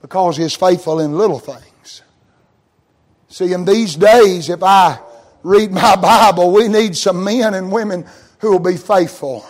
because 0.00 0.36
he 0.36 0.44
is 0.44 0.54
faithful 0.54 1.00
in 1.00 1.18
little 1.18 1.38
things. 1.38 2.02
See, 3.28 3.52
in 3.52 3.64
these 3.64 3.96
days, 3.96 4.48
if 4.48 4.62
I 4.62 4.98
read 5.44 5.70
my 5.70 5.94
Bible. 6.02 6.50
We 6.50 6.66
need 6.66 6.96
some 6.96 7.22
men 7.22 7.54
and 7.54 7.70
women 7.70 8.04
who 8.38 8.50
will 8.50 8.58
be 8.58 8.76
faithful. 8.76 9.46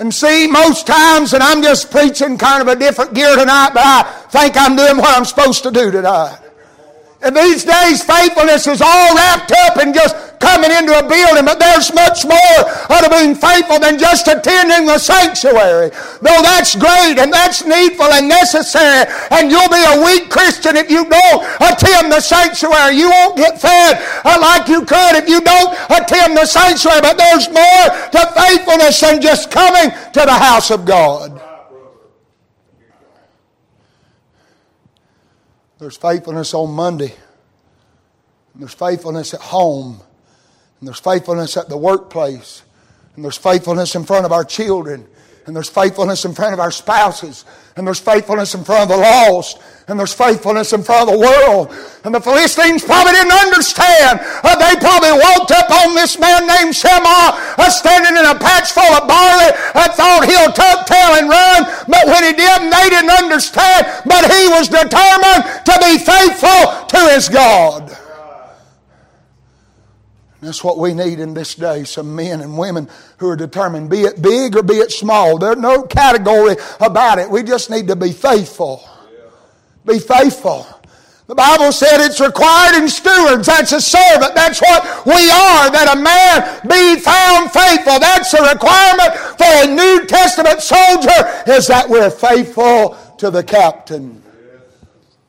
And 0.00 0.14
see, 0.14 0.46
most 0.46 0.86
times, 0.86 1.34
and 1.34 1.42
I'm 1.42 1.62
just 1.62 1.90
preaching 1.90 2.38
kind 2.38 2.62
of 2.62 2.68
a 2.68 2.74
different 2.74 3.12
gear 3.12 3.36
tonight, 3.36 3.72
but 3.74 3.82
I 3.84 4.02
think 4.30 4.56
I'm 4.56 4.74
doing 4.74 4.96
what 4.96 5.14
I'm 5.14 5.26
supposed 5.26 5.62
to 5.64 5.70
do 5.70 5.90
tonight. 5.90 6.38
And 7.22 7.36
these 7.36 7.64
days, 7.64 8.02
faithfulness 8.02 8.66
is 8.66 8.80
all 8.80 9.14
wrapped 9.14 9.52
up 9.52 9.76
in 9.76 9.92
just 9.92 10.16
coming 10.40 10.72
into 10.72 10.96
a 10.96 11.04
building, 11.04 11.44
but 11.44 11.60
there's 11.60 11.92
much 11.92 12.24
more 12.24 12.60
out 12.88 13.04
of 13.04 13.12
being 13.12 13.34
faithful 13.34 13.78
than 13.78 13.98
just 13.98 14.26
attending 14.26 14.86
the 14.86 14.98
sanctuary. 14.98 15.90
Though 16.24 16.40
that's 16.40 16.74
great 16.74 17.20
and 17.20 17.30
that's 17.30 17.64
needful 17.64 18.06
and 18.06 18.26
necessary, 18.26 19.04
and 19.30 19.50
you'll 19.50 19.68
be 19.68 19.84
a 19.84 20.00
weak 20.02 20.30
Christian 20.30 20.76
if 20.76 20.90
you 20.90 21.04
don't 21.04 21.44
attend 21.60 22.10
the 22.10 22.20
sanctuary. 22.20 22.96
You 22.96 23.10
won't 23.10 23.36
get 23.36 23.60
fed 23.60 24.00
uh, 24.24 24.38
like 24.40 24.66
you 24.68 24.80
could 24.84 25.20
if 25.20 25.28
you 25.28 25.40
don't 25.42 25.76
attend 25.92 26.36
the 26.36 26.46
sanctuary, 26.46 27.02
but 27.02 27.18
there's 27.18 27.48
more 27.52 27.84
to 28.16 28.32
faithfulness 28.32 29.00
than 29.00 29.20
just 29.20 29.50
coming 29.50 29.92
to 30.12 30.20
the 30.24 30.32
house 30.32 30.70
of 30.70 30.86
God. 30.86 31.39
There's 35.80 35.96
faithfulness 35.96 36.52
on 36.52 36.72
Monday. 36.72 37.14
There's 38.54 38.74
faithfulness 38.74 39.32
at 39.32 39.40
home. 39.40 39.98
And 40.78 40.86
there's 40.86 41.00
faithfulness 41.00 41.56
at 41.56 41.70
the 41.70 41.76
workplace. 41.78 42.62
And 43.16 43.24
there's 43.24 43.38
faithfulness 43.38 43.94
in 43.94 44.04
front 44.04 44.26
of 44.26 44.32
our 44.32 44.44
children. 44.44 45.06
And 45.46 45.56
there's 45.56 45.70
faithfulness 45.70 46.26
in 46.26 46.34
front 46.34 46.52
of 46.52 46.60
our 46.60 46.70
spouses. 46.70 47.46
And 47.76 47.86
there's 47.86 47.98
faithfulness 47.98 48.54
in 48.54 48.62
front 48.62 48.90
of 48.90 48.96
the 48.96 49.02
lost. 49.02 49.58
And 49.88 49.98
there's 49.98 50.12
faithfulness 50.12 50.74
in 50.74 50.82
front 50.82 51.08
of 51.08 51.16
the 51.16 51.20
world. 51.20 51.72
And 52.04 52.14
the 52.14 52.20
Philistines 52.20 52.84
probably 52.84 53.12
didn't 53.12 53.32
understand. 53.32 54.20
Uh, 54.44 54.52
they 54.60 54.76
probably 54.84 55.16
walked 55.16 55.50
up 55.50 55.70
on 55.72 55.96
this 55.96 56.20
man 56.20 56.46
named 56.46 56.76
Shammah 56.76 57.56
uh, 57.56 57.70
standing 57.70 58.20
in 58.20 58.28
a 58.28 58.36
patch 58.36 58.76
full 58.76 58.84
of 58.84 59.08
barley 59.08 59.48
and 59.48 59.90
thought 59.96 60.28
he'll 60.28 60.52
tuck 60.52 60.84
tail 60.84 61.16
and 61.16 61.32
run. 61.32 61.64
But 61.88 62.04
when 62.04 62.20
he 62.20 62.36
didn't, 62.36 62.68
they 62.68 62.88
didn't 62.92 63.10
understand. 63.40 64.02
But 64.06 64.30
he 64.30 64.48
was 64.48 64.68
determined 64.68 65.64
to 65.64 65.78
be 65.80 65.98
faithful 65.98 66.86
to 66.86 67.14
his 67.14 67.28
God. 67.28 67.96
That's 70.40 70.64
what 70.64 70.78
we 70.78 70.94
need 70.94 71.20
in 71.20 71.34
this 71.34 71.54
day 71.54 71.84
some 71.84 72.16
men 72.16 72.40
and 72.40 72.56
women 72.56 72.88
who 73.18 73.28
are 73.28 73.36
determined, 73.36 73.90
be 73.90 74.02
it 74.02 74.22
big 74.22 74.56
or 74.56 74.62
be 74.62 74.74
it 74.74 74.90
small. 74.90 75.36
There's 75.36 75.58
no 75.58 75.82
category 75.82 76.56
about 76.80 77.18
it. 77.18 77.28
We 77.28 77.42
just 77.42 77.68
need 77.68 77.88
to 77.88 77.96
be 77.96 78.12
faithful. 78.12 78.82
Be 79.84 79.98
faithful. 79.98 80.66
The 81.26 81.34
Bible 81.34 81.70
said 81.70 82.04
it's 82.04 82.20
required 82.20 82.74
in 82.74 82.88
stewards. 82.88 83.46
That's 83.46 83.72
a 83.72 83.80
servant. 83.80 84.34
That's 84.34 84.60
what 84.60 85.06
we 85.06 85.12
are, 85.30 85.70
that 85.70 85.94
a 85.94 86.00
man 86.00 86.42
be 86.66 86.98
found 86.98 87.52
faithful. 87.52 88.00
That's 88.00 88.32
a 88.34 88.42
requirement 88.42 89.14
for 89.38 89.46
a 89.46 89.66
New 89.68 90.06
Testament 90.06 90.60
soldier, 90.60 91.52
is 91.52 91.68
that 91.68 91.88
we're 91.88 92.10
faithful 92.10 92.96
to 93.20 93.30
the 93.30 93.44
captain. 93.44 94.22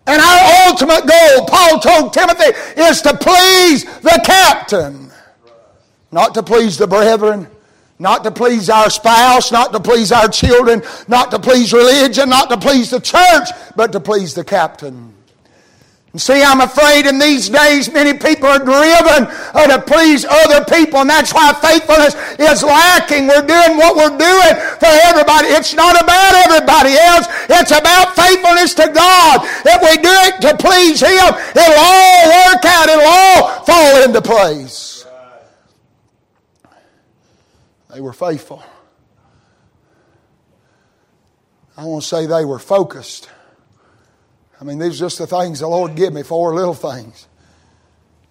And 0.07 0.21
our 0.21 0.69
ultimate 0.69 1.05
goal, 1.05 1.45
Paul 1.45 1.79
told 1.79 2.13
Timothy, 2.13 2.57
is 2.79 3.01
to 3.01 3.15
please 3.15 3.83
the 3.99 4.21
captain. 4.25 5.11
Not 6.09 6.33
to 6.35 6.43
please 6.43 6.77
the 6.77 6.87
brethren, 6.87 7.47
not 7.99 8.23
to 8.23 8.31
please 8.31 8.69
our 8.69 8.89
spouse, 8.89 9.51
not 9.51 9.73
to 9.73 9.79
please 9.79 10.11
our 10.11 10.27
children, 10.29 10.81
not 11.07 11.31
to 11.31 11.39
please 11.39 11.71
religion, 11.71 12.29
not 12.29 12.49
to 12.49 12.57
please 12.57 12.89
the 12.89 12.99
church, 12.99 13.49
but 13.75 13.91
to 13.91 13.99
please 13.99 14.33
the 14.33 14.43
captain. 14.43 15.13
See, 16.17 16.43
I'm 16.43 16.59
afraid 16.59 17.05
in 17.05 17.19
these 17.19 17.47
days 17.47 17.89
many 17.89 18.11
people 18.11 18.47
are 18.47 18.59
driven 18.59 19.31
uh, 19.31 19.67
to 19.67 19.81
please 19.81 20.25
other 20.25 20.65
people, 20.65 20.99
and 20.99 21.09
that's 21.09 21.33
why 21.33 21.53
faithfulness 21.53 22.15
is 22.37 22.63
lacking. 22.63 23.27
We're 23.27 23.47
doing 23.47 23.77
what 23.77 23.95
we're 23.95 24.17
doing 24.17 24.55
for 24.75 24.91
everybody. 25.07 25.47
It's 25.55 25.73
not 25.73 25.95
about 25.95 26.33
everybody 26.47 26.97
else. 26.99 27.27
It's 27.49 27.71
about 27.71 28.13
faithfulness 28.17 28.73
to 28.75 28.91
God. 28.93 29.39
If 29.63 29.79
we 29.79 30.03
do 30.03 30.11
it 30.11 30.41
to 30.41 30.57
please 30.57 30.99
Him, 30.99 31.31
it'll 31.55 31.79
all 31.79 32.27
work 32.27 32.65
out. 32.65 32.89
It'll 32.89 33.07
all 33.07 33.63
fall 33.63 34.03
into 34.03 34.21
place. 34.21 35.07
They 37.93 38.01
were 38.01 38.13
faithful. 38.13 38.61
I 41.77 41.85
want 41.85 42.03
to 42.03 42.07
say 42.07 42.25
they 42.25 42.43
were 42.43 42.59
focused. 42.59 43.29
I 44.61 44.63
mean, 44.63 44.77
these 44.77 45.01
are 45.01 45.05
just 45.05 45.17
the 45.17 45.25
things 45.25 45.59
the 45.59 45.67
Lord 45.67 45.95
give 45.95 46.13
me, 46.13 46.21
four 46.21 46.53
little 46.53 46.75
things. 46.75 47.27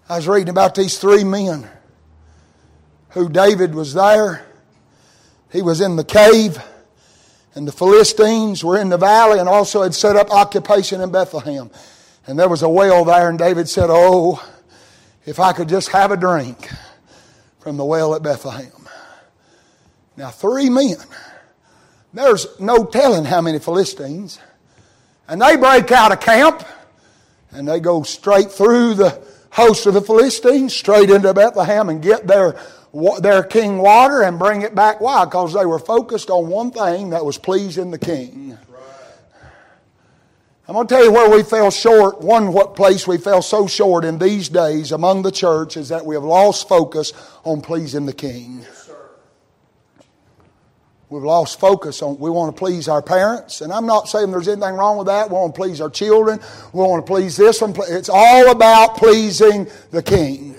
I 0.09 0.17
was 0.17 0.29
reading 0.29 0.49
about 0.49 0.77
these 0.77 0.97
three 0.97 1.25
men 1.25 1.69
who 3.11 3.29
David 3.29 3.75
was 3.75 3.95
there. 3.95 4.47
He 5.51 5.61
was 5.61 5.81
in 5.81 5.97
the 5.97 6.05
cave, 6.05 6.63
and 7.57 7.67
the 7.67 7.73
Philistines 7.73 8.63
were 8.63 8.79
in 8.79 8.91
the 8.91 8.97
valley 8.97 9.41
and 9.41 9.49
also 9.49 9.83
had 9.83 9.93
set 9.93 10.15
up 10.15 10.31
occupation 10.31 11.01
in 11.01 11.11
Bethlehem. 11.11 11.69
And 12.29 12.39
there 12.39 12.49
was 12.49 12.63
a 12.63 12.69
well 12.69 13.05
there, 13.05 13.29
and 13.29 13.39
David 13.39 13.69
said, 13.69 13.89
Oh, 13.91 14.41
if 15.27 15.41
I 15.41 15.53
could 15.53 15.69
just 15.69 15.89
have 15.89 16.13
a 16.13 16.17
drink 16.17 16.71
from 17.59 17.77
the 17.77 17.85
well 17.85 18.15
at 18.15 18.23
Bethlehem. 18.23 18.89
Now, 20.17 20.31
three 20.31 20.71
men. 20.71 20.97
There's 22.15 22.47
no 22.61 22.85
telling 22.85 23.25
how 23.25 23.41
many 23.41 23.59
Philistines. 23.59 24.39
And 25.31 25.41
they 25.41 25.57
break 25.57 25.93
out 25.93 26.11
of 26.11 26.19
camp 26.19 26.65
and 27.53 27.67
they 27.67 27.79
go 27.79 28.03
straight 28.03 28.51
through 28.51 28.95
the 28.95 29.23
host 29.53 29.87
of 29.87 29.95
the 29.95 30.01
Philistines, 30.01 30.75
straight 30.75 31.09
into 31.09 31.33
Bethlehem 31.33 31.89
and 31.89 32.03
get 32.03 32.27
their, 32.27 32.61
their 33.21 33.45
king 33.45 33.79
water 33.79 34.23
and 34.23 34.41
bring 34.41 34.63
it 34.63 34.75
back. 34.75 35.01
Why? 35.01 35.25
Because 35.25 35.55
they 35.55 35.65
were 35.65 35.79
focused 35.79 36.31
on 36.31 36.49
one 36.49 36.73
thing 36.73 37.11
that 37.11 37.25
was 37.25 37.39
pleasing 37.39 37.93
the 37.93 37.99
king. 37.99 38.59
I'm 40.67 40.75
going 40.75 40.89
to 40.89 40.95
tell 40.95 41.05
you 41.05 41.13
where 41.13 41.31
we 41.31 41.45
fell 41.45 41.71
short. 41.71 42.21
One 42.21 42.53
what 42.53 42.75
place 42.75 43.07
we 43.07 43.17
fell 43.17 43.41
so 43.41 43.69
short 43.69 44.05
in 44.05 44.19
these 44.19 44.49
days 44.49 44.91
among 44.91 45.23
the 45.23 45.33
church 45.33 45.77
is 45.77 45.91
that 45.91 46.05
we 46.05 46.17
have 46.17 46.25
lost 46.25 46.69
focus 46.69 47.13
on 47.45 47.61
pleasing 47.61 48.07
the 48.07 48.13
king. 48.13 48.67
We've 51.11 51.25
lost 51.25 51.59
focus 51.59 52.03
on, 52.03 52.21
we 52.21 52.31
want 52.31 52.55
to 52.55 52.59
please 52.59 52.87
our 52.87 53.03
parents. 53.03 53.63
And 53.63 53.73
I'm 53.73 53.85
not 53.85 54.09
saying 54.09 54.31
there's 54.31 54.47
anything 54.47 54.75
wrong 54.75 54.97
with 54.97 55.09
that. 55.09 55.29
We 55.29 55.35
want 55.35 55.53
to 55.57 55.61
please 55.61 55.81
our 55.81 55.91
children. 55.91 56.39
We 56.73 56.85
want 56.85 57.05
to 57.05 57.13
please 57.13 57.37
this 57.37 57.61
one. 57.61 57.75
It's 57.89 58.09
all 58.09 58.49
about 58.53 58.97
pleasing 58.97 59.67
the 59.91 60.05
king. 60.05 60.55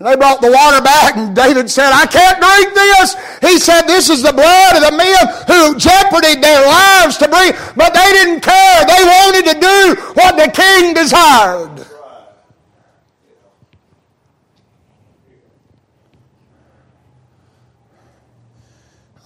And 0.00 0.08
they 0.08 0.16
brought 0.16 0.40
the 0.40 0.50
water 0.50 0.82
back, 0.82 1.16
and 1.16 1.36
David 1.36 1.70
said, 1.70 1.92
I 1.92 2.06
can't 2.06 2.40
drink 2.40 2.74
this. 2.74 3.14
He 3.40 3.60
said, 3.60 3.82
This 3.82 4.10
is 4.10 4.24
the 4.24 4.32
blood 4.32 4.74
of 4.74 4.82
the 4.90 4.96
men 4.96 5.22
who 5.46 5.78
jeoparded 5.78 6.42
their 6.42 6.66
lives 6.66 7.18
to 7.18 7.28
bring, 7.28 7.52
but 7.76 7.94
they 7.94 8.10
didn't 8.10 8.40
care. 8.40 8.84
They 8.84 9.04
wanted 9.04 9.52
to 9.52 9.60
do 9.60 10.02
what 10.14 10.34
the 10.34 10.50
king 10.50 10.94
desired. 10.94 11.86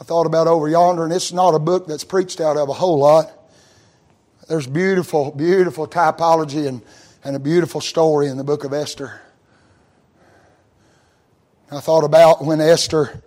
Thought 0.07 0.27
about 0.27 0.47
over 0.47 0.69
yonder, 0.69 1.03
and 1.03 1.13
it's 1.13 1.33
not 1.33 1.57
a 1.57 1.59
book 1.59 1.89
that's 1.89 2.05
preached 2.05 2.41
out 2.41 2.57
of 2.57 2.69
a 2.69 2.73
whole 2.73 2.99
lot. 2.99 3.33
There's 4.49 4.69
beautiful, 4.69 5.33
beautiful 5.33 5.89
typology 5.89 6.69
and, 6.69 6.81
and 7.25 7.35
a 7.35 7.41
beautiful 7.41 7.81
story 7.81 8.29
in 8.29 8.37
the 8.37 8.45
book 8.45 8.63
of 8.63 8.73
Esther. 8.73 9.21
I 11.73 11.81
thought 11.81 12.05
about 12.05 12.45
when 12.45 12.61
Esther 12.61 13.21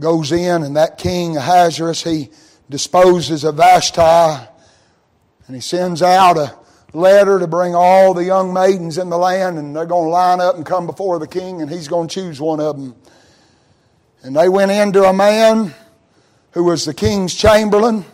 goes 0.00 0.32
in 0.32 0.64
and 0.64 0.76
that 0.76 0.98
king 0.98 1.36
Ahasuerus, 1.36 2.02
he 2.02 2.30
disposes 2.68 3.44
of 3.44 3.54
Vashti 3.54 4.00
and 5.46 5.54
he 5.54 5.60
sends 5.60 6.02
out 6.02 6.36
a 6.36 6.52
letter 6.92 7.38
to 7.38 7.46
bring 7.46 7.76
all 7.76 8.12
the 8.12 8.24
young 8.24 8.52
maidens 8.52 8.98
in 8.98 9.08
the 9.08 9.18
land 9.18 9.56
and 9.56 9.76
they're 9.76 9.86
going 9.86 10.06
to 10.06 10.10
line 10.10 10.40
up 10.40 10.56
and 10.56 10.66
come 10.66 10.86
before 10.86 11.20
the 11.20 11.28
king 11.28 11.62
and 11.62 11.70
he's 11.70 11.86
going 11.86 12.08
to 12.08 12.12
choose 12.12 12.40
one 12.40 12.58
of 12.58 12.76
them. 12.76 12.96
And 14.24 14.34
they 14.34 14.48
went 14.48 14.72
into 14.72 15.04
a 15.04 15.12
man 15.12 15.72
who 16.52 16.64
was 16.64 16.84
the 16.84 16.94
king's 16.94 17.34
chamberlain. 17.34 18.04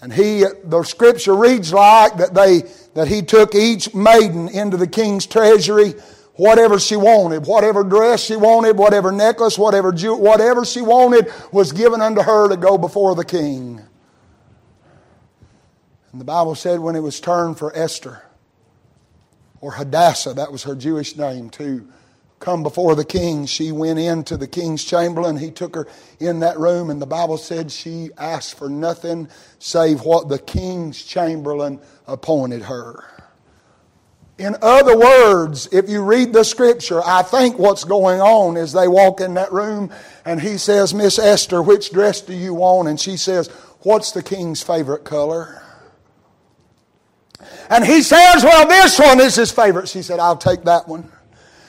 And 0.00 0.12
he, 0.12 0.44
the 0.64 0.82
scripture 0.82 1.34
reads 1.34 1.72
like 1.72 2.18
that 2.18 2.34
they, 2.34 2.62
that 2.94 3.08
he 3.08 3.22
took 3.22 3.54
each 3.54 3.94
maiden 3.94 4.48
into 4.48 4.76
the 4.76 4.86
king's 4.86 5.26
treasury, 5.26 5.94
whatever 6.34 6.78
she 6.78 6.96
wanted, 6.96 7.46
whatever 7.46 7.82
dress 7.82 8.24
she 8.24 8.36
wanted, 8.36 8.76
whatever 8.76 9.10
necklace, 9.10 9.58
whatever 9.58 9.92
jewel, 9.92 10.20
whatever 10.20 10.64
she 10.64 10.82
wanted 10.82 11.32
was 11.50 11.72
given 11.72 12.00
unto 12.00 12.22
her 12.22 12.48
to 12.48 12.56
go 12.56 12.76
before 12.76 13.14
the 13.14 13.24
king. 13.24 13.80
And 16.12 16.20
the 16.20 16.24
Bible 16.24 16.54
said 16.54 16.80
when 16.80 16.94
it 16.94 17.00
was 17.00 17.20
turned 17.20 17.58
for 17.58 17.74
Esther, 17.76 18.22
or 19.60 19.72
Hadassah, 19.72 20.34
that 20.34 20.52
was 20.52 20.62
her 20.64 20.74
Jewish 20.74 21.16
name 21.16 21.50
too, 21.50 21.88
come 22.38 22.62
before 22.62 22.94
the 22.94 23.04
king. 23.04 23.46
She 23.46 23.72
went 23.72 23.98
into 23.98 24.36
the 24.36 24.46
king's 24.46 24.84
chamberlain. 24.84 25.36
He 25.36 25.50
took 25.50 25.74
her 25.74 25.88
in 26.20 26.40
that 26.40 26.58
room, 26.58 26.90
and 26.90 27.00
the 27.00 27.06
Bible 27.06 27.38
said 27.38 27.70
she 27.72 28.10
asked 28.18 28.58
for 28.58 28.68
nothing 28.68 29.28
save 29.58 30.02
what 30.02 30.28
the 30.28 30.38
king's 30.38 31.02
chamberlain 31.02 31.80
appointed 32.06 32.62
her. 32.62 33.04
In 34.38 34.54
other 34.60 34.98
words, 34.98 35.66
if 35.72 35.88
you 35.88 36.02
read 36.02 36.34
the 36.34 36.44
scripture, 36.44 37.00
I 37.02 37.22
think 37.22 37.58
what's 37.58 37.84
going 37.84 38.20
on 38.20 38.58
is 38.58 38.72
they 38.72 38.86
walk 38.86 39.22
in 39.22 39.34
that 39.34 39.50
room 39.50 39.90
and 40.26 40.40
he 40.40 40.58
says, 40.58 40.92
Miss 40.92 41.18
Esther, 41.18 41.62
which 41.62 41.90
dress 41.90 42.20
do 42.20 42.34
you 42.34 42.52
want? 42.52 42.88
And 42.88 43.00
she 43.00 43.16
says, 43.16 43.48
What's 43.80 44.12
the 44.12 44.22
king's 44.22 44.62
favorite 44.62 45.04
color? 45.04 45.62
And 47.70 47.84
he 47.84 48.02
says, 48.02 48.44
Well, 48.44 48.68
this 48.68 48.98
one 48.98 49.20
is 49.20 49.36
his 49.36 49.50
favorite. 49.50 49.88
She 49.88 50.02
said, 50.02 50.20
I'll 50.20 50.36
take 50.36 50.64
that 50.64 50.86
one. 50.86 51.10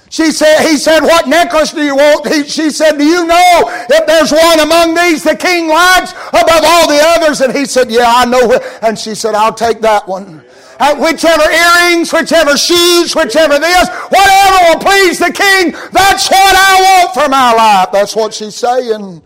She 0.09 0.31
said, 0.31 0.65
he 0.65 0.77
said, 0.77 1.01
what 1.01 1.27
necklace 1.27 1.73
do 1.73 1.83
you 1.83 1.95
want? 1.95 2.27
He, 2.27 2.43
she 2.43 2.69
said, 2.69 2.97
do 2.97 3.03
you 3.03 3.27
know 3.27 3.63
if 3.89 4.07
there's 4.07 4.31
one 4.31 4.59
among 4.59 4.95
these 4.95 5.23
the 5.23 5.35
king 5.35 5.67
likes 5.67 6.13
above 6.29 6.63
all 6.63 6.87
the 6.87 6.99
others? 7.01 7.41
And 7.41 7.55
he 7.55 7.65
said, 7.65 7.91
yeah, 7.91 8.11
I 8.15 8.25
know. 8.25 8.57
And 8.81 8.97
she 8.97 9.15
said, 9.15 9.35
I'll 9.35 9.53
take 9.53 9.81
that 9.81 10.07
one. 10.07 10.43
Uh, 10.79 10.95
whichever 10.95 11.43
earrings, 11.49 12.13
whichever 12.13 12.55
shoes, 12.55 13.15
whichever 13.15 13.59
this, 13.59 13.89
whatever 14.09 14.57
will 14.69 14.79
please 14.79 15.19
the 15.19 15.31
king, 15.33 15.71
that's 15.91 16.29
what 16.29 16.55
I 16.55 17.01
want 17.03 17.13
for 17.13 17.29
my 17.29 17.53
life. 17.53 17.89
That's 17.91 18.15
what 18.15 18.33
she's 18.33 18.55
saying. 18.55 19.21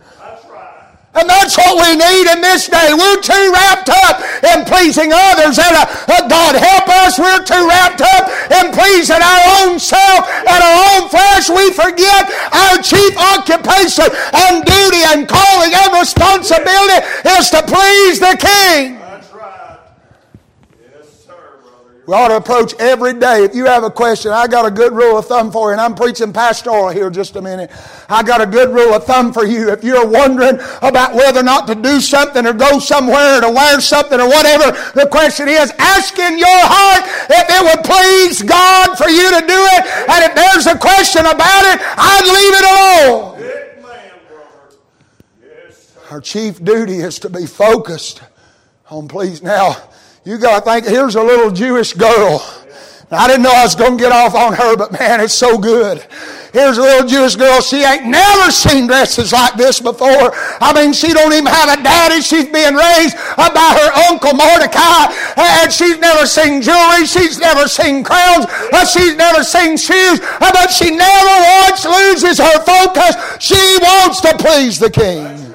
And 1.13 1.27
that's 1.27 1.57
what 1.57 1.75
we 1.75 1.99
need 1.99 2.25
in 2.31 2.39
this 2.39 2.69
day. 2.71 2.95
We're 2.95 3.19
too 3.19 3.51
wrapped 3.51 3.89
up 3.91 4.23
in 4.55 4.63
pleasing 4.63 5.11
others. 5.11 5.59
And 5.59 5.75
uh, 5.75 5.85
uh, 6.07 6.27
God 6.27 6.55
help 6.55 6.87
us. 7.03 7.19
We're 7.19 7.43
too 7.43 7.67
wrapped 7.67 7.99
up 7.99 8.31
in 8.47 8.71
pleasing 8.71 9.19
our 9.19 9.43
own 9.59 9.79
self 9.79 10.23
and 10.47 10.61
our 10.63 10.79
own 10.95 11.09
flesh. 11.09 11.49
We 11.51 11.75
forget 11.75 12.31
our 12.55 12.79
chief 12.79 13.11
occupation 13.19 14.07
and 14.07 14.63
duty 14.63 15.03
and 15.11 15.27
calling 15.27 15.73
and 15.75 15.99
responsibility 15.99 17.03
is 17.27 17.49
to 17.51 17.61
please 17.67 18.19
the 18.19 18.37
King. 18.39 19.00
We 22.07 22.15
ought 22.15 22.29
to 22.29 22.37
approach 22.37 22.73
every 22.79 23.13
day. 23.13 23.43
If 23.43 23.53
you 23.53 23.65
have 23.65 23.83
a 23.83 23.91
question, 23.91 24.31
I 24.31 24.47
got 24.47 24.65
a 24.65 24.71
good 24.71 24.91
rule 24.91 25.19
of 25.19 25.27
thumb 25.27 25.51
for 25.51 25.69
you, 25.69 25.73
and 25.73 25.81
I'm 25.81 25.93
preaching 25.93 26.33
pastoral 26.33 26.89
here 26.89 27.11
just 27.11 27.35
a 27.35 27.41
minute. 27.41 27.69
I 28.09 28.23
got 28.23 28.41
a 28.41 28.47
good 28.47 28.69
rule 28.69 28.95
of 28.95 29.03
thumb 29.03 29.31
for 29.31 29.45
you. 29.45 29.69
If 29.69 29.83
you're 29.83 30.07
wondering 30.07 30.59
about 30.81 31.13
whether 31.13 31.41
or 31.41 31.43
not 31.43 31.67
to 31.67 31.75
do 31.75 32.01
something 32.01 32.47
or 32.47 32.53
go 32.53 32.79
somewhere 32.79 33.37
or 33.37 33.41
to 33.41 33.51
wear 33.51 33.79
something 33.79 34.19
or 34.19 34.27
whatever, 34.27 34.71
the 34.95 35.07
question 35.11 35.47
is 35.47 35.71
ask 35.77 36.17
in 36.17 36.39
your 36.39 36.47
heart 36.49 37.03
if 37.29 37.45
it 37.47 37.63
would 37.69 37.85
please 37.85 38.41
God 38.41 38.97
for 38.97 39.07
you 39.07 39.29
to 39.39 39.45
do 39.45 39.61
it. 39.77 39.85
And 40.09 40.25
if 40.25 40.33
there's 40.33 40.65
a 40.65 40.77
question 40.79 41.21
about 41.21 41.65
it, 41.65 41.79
I'd 41.81 42.25
leave 42.25 42.55
it 42.57 42.65
alone. 42.65 43.31
Our 46.09 46.19
chief 46.19 46.63
duty 46.63 46.97
is 46.97 47.19
to 47.19 47.29
be 47.29 47.45
focused 47.45 48.23
on 48.89 49.07
please. 49.07 49.43
Now, 49.43 49.77
you 50.23 50.37
got 50.37 50.63
to 50.63 50.71
think, 50.71 50.85
here's 50.85 51.15
a 51.15 51.23
little 51.23 51.51
Jewish 51.51 51.93
girl. 51.93 52.45
I 53.13 53.27
didn't 53.27 53.43
know 53.43 53.51
I 53.51 53.63
was 53.63 53.75
going 53.75 53.97
to 53.97 54.01
get 54.01 54.13
off 54.13 54.35
on 54.35 54.53
her, 54.53 54.77
but 54.77 54.93
man, 54.93 55.19
it's 55.19 55.33
so 55.33 55.57
good. 55.57 56.05
Here's 56.53 56.77
a 56.77 56.81
little 56.81 57.07
Jewish 57.07 57.35
girl. 57.35 57.59
She 57.59 57.83
ain't 57.83 58.05
never 58.05 58.51
seen 58.51 58.87
dresses 58.87 59.33
like 59.33 59.55
this 59.55 59.81
before. 59.81 60.31
I 60.61 60.71
mean, 60.73 60.93
she 60.93 61.11
don't 61.11 61.33
even 61.33 61.47
have 61.47 61.77
a 61.77 61.83
daddy. 61.83 62.21
She's 62.21 62.45
being 62.47 62.75
raised 62.75 63.15
by 63.35 63.51
her 63.51 63.91
uncle 64.07 64.33
Mordecai. 64.33 65.11
And 65.35 65.71
she's 65.71 65.99
never 65.99 66.25
seen 66.25 66.61
jewelry. 66.61 67.05
She's 67.05 67.37
never 67.37 67.67
seen 67.67 68.03
crowns. 68.03 68.45
She's 68.89 69.15
never 69.17 69.43
seen 69.43 69.75
shoes. 69.75 70.21
But 70.39 70.71
she 70.71 70.95
never 70.95 71.67
once 71.67 71.83
loses 71.83 72.37
her 72.37 72.63
focus. 72.63 73.43
She 73.43 73.59
wants 73.81 74.21
to 74.21 74.37
please 74.37 74.79
the 74.79 74.89
king. 74.89 75.50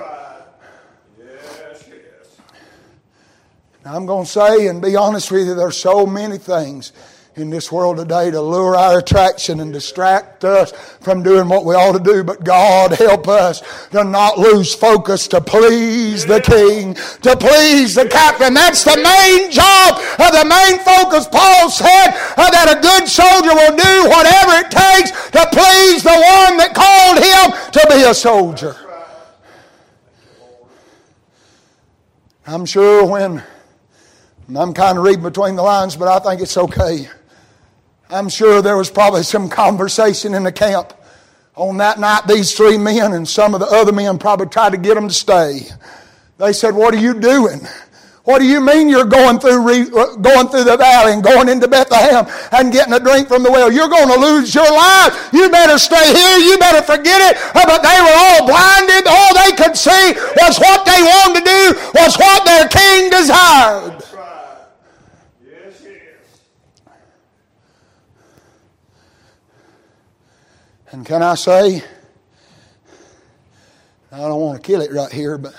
Now, 3.87 3.95
I'm 3.95 4.05
going 4.05 4.25
to 4.25 4.31
say 4.31 4.67
and 4.67 4.83
be 4.83 4.97
honest 4.97 5.31
with 5.31 5.47
you, 5.47 5.55
there's 5.55 5.77
so 5.77 6.05
many 6.05 6.39
things 6.39 6.93
in 7.37 7.51
this 7.51 7.71
world 7.71 7.99
today 7.99 8.33
to 8.33 8.41
lure 8.41 8.75
our 8.75 8.99
attraction 8.99 9.61
and 9.61 9.73
distract 9.73 10.45
us 10.45 10.73
from 10.73 11.23
doing 11.23 11.49
what 11.49 11.65
we 11.65 11.77
ought 11.77 11.97
to 11.97 12.03
do. 12.03 12.25
But 12.25 12.43
God 12.43 12.91
help 12.91 13.29
us 13.29 13.63
to 13.91 14.03
not 14.03 14.39
lose 14.39 14.75
focus 14.75 15.29
to 15.29 15.41
please 15.41 16.27
the 16.27 16.41
King, 16.41 16.95
to 17.23 17.37
please 17.37 17.95
the 17.95 18.09
captain. 18.09 18.55
That's 18.55 18.83
the 18.83 18.97
main 18.97 19.53
job 19.53 20.01
of 20.19 20.33
the 20.35 20.45
main 20.45 20.81
focus. 20.81 21.29
Paul 21.29 21.71
said 21.71 22.11
that 22.35 22.67
a 22.77 22.81
good 22.83 23.07
soldier 23.07 23.55
will 23.55 23.77
do 23.77 24.11
whatever 24.11 24.67
it 24.67 24.71
takes 24.73 25.13
to 25.31 25.47
please 25.53 26.03
the 26.03 26.11
one 26.11 26.57
that 26.57 26.75
called 26.75 27.23
him 27.23 27.71
to 27.71 27.87
be 27.95 28.03
a 28.03 28.13
soldier. 28.13 28.75
I'm 32.49 32.67
sure 32.67 33.07
when 33.07 33.45
I'm 34.55 34.73
kind 34.75 34.97
of 34.97 35.03
reading 35.03 35.25
between 35.25 35.57
the 35.57 35.63
lines, 35.63 35.97
but 35.97 36.07
I 36.07 36.21
think 36.21 36.41
it's 36.41 36.57
okay. 36.57 37.09
I'm 38.09 38.29
sure 38.29 38.63
there 38.63 38.77
was 38.77 38.91
probably 38.91 39.25
some 39.25 39.49
conversation 39.49 40.35
in 40.35 40.45
the 40.45 40.53
camp 40.53 40.93
on 41.57 41.79
that 41.79 41.99
night. 41.99 42.29
These 42.29 42.57
three 42.57 42.79
men 42.79 43.13
and 43.13 43.27
some 43.27 43.55
of 43.55 43.61
the 43.61 43.67
other 43.67 43.93
men 43.93 44.19
probably 44.19 44.47
tried 44.47 44.71
to 44.71 44.79
get 44.79 44.95
them 44.95 45.09
to 45.09 45.15
stay. 45.15 45.63
They 46.39 46.53
said, 46.53 46.75
What 46.77 46.95
are 46.95 46.99
you 46.99 47.19
doing? 47.19 47.61
What 48.23 48.41
do 48.41 48.45
you 48.45 48.61
mean 48.61 48.89
you're 48.89 49.07
going 49.07 49.39
through, 49.39 49.63
uh, 49.97 50.17
going 50.17 50.49
through 50.49 50.65
the 50.65 50.77
valley 50.77 51.13
and 51.13 51.23
going 51.23 51.49
into 51.49 51.69
Bethlehem 51.69 52.27
and 52.51 52.73
getting 52.73 52.93
a 52.93 52.99
drink 52.99 53.29
from 53.29 53.45
the 53.45 53.51
well? 53.51 53.71
You're 53.71 53.89
going 53.89 54.11
to 54.11 54.19
lose 54.19 54.53
your 54.53 54.67
life. 54.67 55.31
You 55.33 55.49
better 55.49 55.79
stay 55.79 56.13
here. 56.13 56.39
You 56.39 56.59
better 56.59 56.83
forget 56.83 57.23
it. 57.23 57.39
But 57.55 57.83
they 57.83 57.99
were 58.03 58.19
all 58.19 58.47
blinded. 58.47 59.07
All 59.07 59.31
they 59.35 59.55
could 59.55 59.77
see 59.77 60.15
was 60.43 60.59
what 60.59 60.85
they 60.87 61.03
wanted 61.03 61.39
to 61.39 61.45
do, 61.47 61.63
was 61.95 62.17
what 62.19 62.45
their 62.45 62.67
king 62.67 63.11
desired. 63.11 64.03
And 70.97 71.05
can 71.05 71.23
I 71.23 71.35
say, 71.35 71.83
I 74.11 74.17
don't 74.17 74.41
want 74.41 74.57
to 74.57 74.67
kill 74.67 74.81
it 74.81 74.91
right 74.91 75.13
here, 75.13 75.37
but 75.37 75.53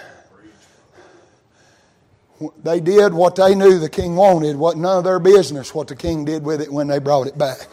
they 2.64 2.80
did 2.80 3.14
what 3.14 3.36
they 3.36 3.54
knew 3.54 3.78
the 3.78 3.88
king 3.88 4.16
wanted. 4.16 4.56
What 4.56 4.78
none 4.78 4.98
of 4.98 5.04
their 5.04 5.20
business 5.20 5.76
what 5.76 5.90
the 5.90 5.96
king 5.96 6.26
did 6.26 6.44
with 6.44 6.60
it 6.60 6.74
when 6.74 6.88
they 6.88 6.98
brought 6.98 7.28
it 7.28 7.38
back. 7.38 7.68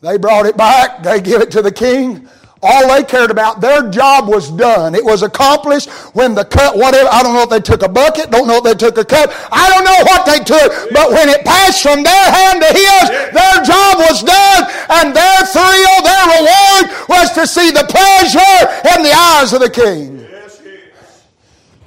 They 0.00 0.18
brought 0.18 0.46
it 0.46 0.56
back. 0.56 1.04
They 1.04 1.20
give 1.20 1.40
it 1.40 1.52
to 1.52 1.62
the 1.62 1.70
king. 1.70 2.28
All 2.66 2.88
they 2.88 3.04
cared 3.04 3.30
about, 3.30 3.60
their 3.60 3.88
job 3.90 4.26
was 4.26 4.50
done. 4.50 4.96
It 4.96 5.04
was 5.04 5.22
accomplished 5.22 5.88
when 6.18 6.34
the 6.34 6.44
cut, 6.44 6.76
whatever, 6.76 7.08
I 7.12 7.22
don't 7.22 7.34
know 7.34 7.44
if 7.44 7.50
they 7.50 7.60
took 7.60 7.82
a 7.82 7.88
bucket, 7.88 8.32
don't 8.32 8.48
know 8.48 8.56
if 8.56 8.64
they 8.64 8.74
took 8.74 8.98
a 8.98 9.04
cup, 9.04 9.30
I 9.52 9.70
don't 9.70 9.84
know 9.84 10.02
what 10.02 10.26
they 10.26 10.42
took, 10.42 10.90
but 10.90 11.10
when 11.10 11.28
it 11.28 11.44
passed 11.44 11.82
from 11.82 12.02
their 12.02 12.26
hand 12.32 12.60
to 12.60 12.66
his, 12.66 13.08
their 13.30 13.56
job 13.62 13.98
was 14.02 14.22
done, 14.24 14.66
and 14.98 15.14
their 15.14 15.46
thrill, 15.46 15.96
their 16.02 16.26
reward 16.34 16.84
was 17.08 17.30
to 17.38 17.46
see 17.46 17.70
the 17.70 17.86
pleasure 17.86 18.96
in 18.96 19.02
the 19.04 19.14
eyes 19.14 19.52
of 19.52 19.60
the 19.60 19.70
king. 19.70 20.26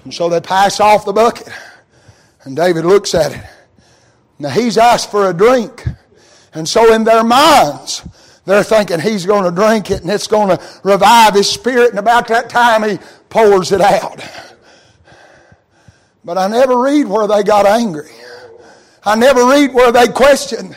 And 0.06 0.14
so 0.14 0.30
they 0.30 0.40
pass 0.40 0.80
off 0.80 1.04
the 1.04 1.12
bucket, 1.12 1.50
and 2.44 2.56
David 2.56 2.86
looks 2.86 3.14
at 3.14 3.34
it. 3.34 3.44
Now 4.40 4.50
he's 4.50 4.78
asked 4.78 5.12
for 5.12 5.30
a 5.30 5.34
drink, 5.34 5.86
and 6.54 6.68
so 6.68 6.94
in 6.94 7.04
their 7.04 7.26
minds, 7.26 8.08
they're 8.50 8.64
thinking 8.64 9.00
he's 9.00 9.26
going 9.26 9.44
to 9.44 9.52
drink 9.52 9.92
it 9.92 10.02
and 10.02 10.10
it's 10.10 10.28
going 10.28 10.50
to 10.50 10.64
revive 10.84 11.36
his 11.36 11.50
spirit, 11.50 11.92
and 11.92 12.00
about 12.00 12.28
that 12.30 12.50
time 12.50 12.84
he 12.84 12.98
pours 13.30 13.72
it 13.72 13.82
out. 13.82 14.22
But 16.26 16.38
I 16.38 16.48
never 16.48 16.78
read 16.82 17.08
where 17.08 17.28
they 17.28 17.44
got 17.44 17.66
angry. 17.66 18.12
I 19.04 19.16
never 19.16 19.46
read 19.46 19.74
where 19.74 19.92
they 19.92 20.08
questioned. 20.08 20.76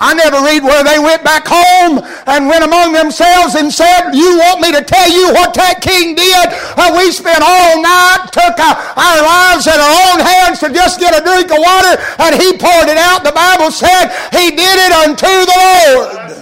I 0.00 0.16
never 0.16 0.40
read 0.40 0.64
where 0.64 0.82
they 0.82 0.98
went 0.98 1.22
back 1.22 1.44
home 1.44 2.00
and 2.00 2.48
went 2.48 2.64
among 2.64 2.96
themselves 2.96 3.54
and 3.54 3.68
said, 3.68 4.16
You 4.16 4.40
want 4.40 4.64
me 4.64 4.72
to 4.72 4.80
tell 4.80 5.12
you 5.12 5.28
what 5.36 5.52
that 5.60 5.84
king 5.84 6.16
did? 6.16 6.46
Uh, 6.72 6.96
we 6.96 7.12
spent 7.12 7.44
all 7.44 7.84
night, 7.84 8.32
took 8.32 8.56
our 8.56 9.20
lives 9.20 9.68
in 9.68 9.76
our 9.76 9.96
own 10.08 10.24
hands 10.24 10.58
to 10.64 10.72
just 10.72 10.98
get 10.98 11.12
a 11.12 11.20
drink 11.20 11.52
of 11.52 11.60
water, 11.60 12.00
and 12.24 12.32
he 12.32 12.56
poured 12.56 12.88
it 12.88 12.96
out. 12.96 13.28
The 13.28 13.36
Bible 13.36 13.68
said 13.68 14.08
he 14.32 14.56
did 14.56 14.76
it 14.88 14.92
unto 15.04 15.28
the 15.28 15.58
Lord. 15.60 16.39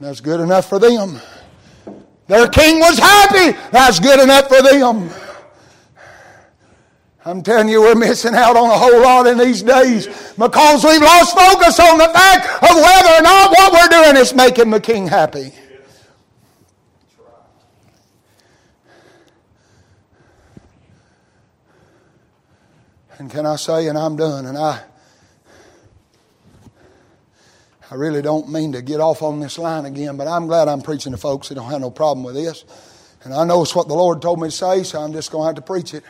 That's 0.00 0.20
good 0.20 0.40
enough 0.40 0.68
for 0.68 0.78
them. 0.78 1.20
Their 2.28 2.48
king 2.48 2.78
was 2.78 2.98
happy. 2.98 3.58
That's 3.72 3.98
good 3.98 4.20
enough 4.20 4.48
for 4.48 4.62
them. 4.62 5.10
I'm 7.24 7.42
telling 7.42 7.68
you, 7.68 7.82
we're 7.82 7.94
missing 7.94 8.34
out 8.34 8.56
on 8.56 8.70
a 8.70 8.78
whole 8.78 9.02
lot 9.02 9.26
in 9.26 9.38
these 9.38 9.62
days 9.62 10.06
because 10.38 10.84
we've 10.84 11.02
lost 11.02 11.36
focus 11.36 11.78
on 11.80 11.98
the 11.98 12.08
fact 12.08 12.46
of 12.62 12.76
whether 12.76 13.18
or 13.18 13.22
not 13.22 13.50
what 13.50 13.72
we're 13.72 14.02
doing 14.02 14.16
is 14.16 14.34
making 14.34 14.70
the 14.70 14.80
king 14.80 15.06
happy. 15.06 15.52
And 23.18 23.30
can 23.30 23.44
I 23.44 23.56
say, 23.56 23.88
and 23.88 23.98
I'm 23.98 24.16
done, 24.16 24.46
and 24.46 24.56
I 24.56 24.84
I 27.90 27.94
really 27.94 28.20
don't 28.20 28.50
mean 28.50 28.72
to 28.72 28.82
get 28.82 29.00
off 29.00 29.22
on 29.22 29.40
this 29.40 29.58
line 29.58 29.86
again, 29.86 30.18
but 30.18 30.28
I'm 30.28 30.46
glad 30.46 30.68
I'm 30.68 30.82
preaching 30.82 31.12
to 31.12 31.18
folks 31.18 31.48
that 31.48 31.54
don't 31.54 31.70
have 31.70 31.80
no 31.80 31.90
problem 31.90 32.22
with 32.22 32.34
this. 32.34 32.64
And 33.24 33.32
I 33.32 33.44
know 33.44 33.62
it's 33.62 33.74
what 33.74 33.88
the 33.88 33.94
Lord 33.94 34.20
told 34.20 34.40
me 34.40 34.48
to 34.48 34.52
say, 34.52 34.82
so 34.82 35.00
I'm 35.00 35.12
just 35.12 35.30
going 35.32 35.42
to 35.42 35.46
have 35.46 35.54
to 35.56 35.62
preach 35.62 35.94
it. 35.94 36.04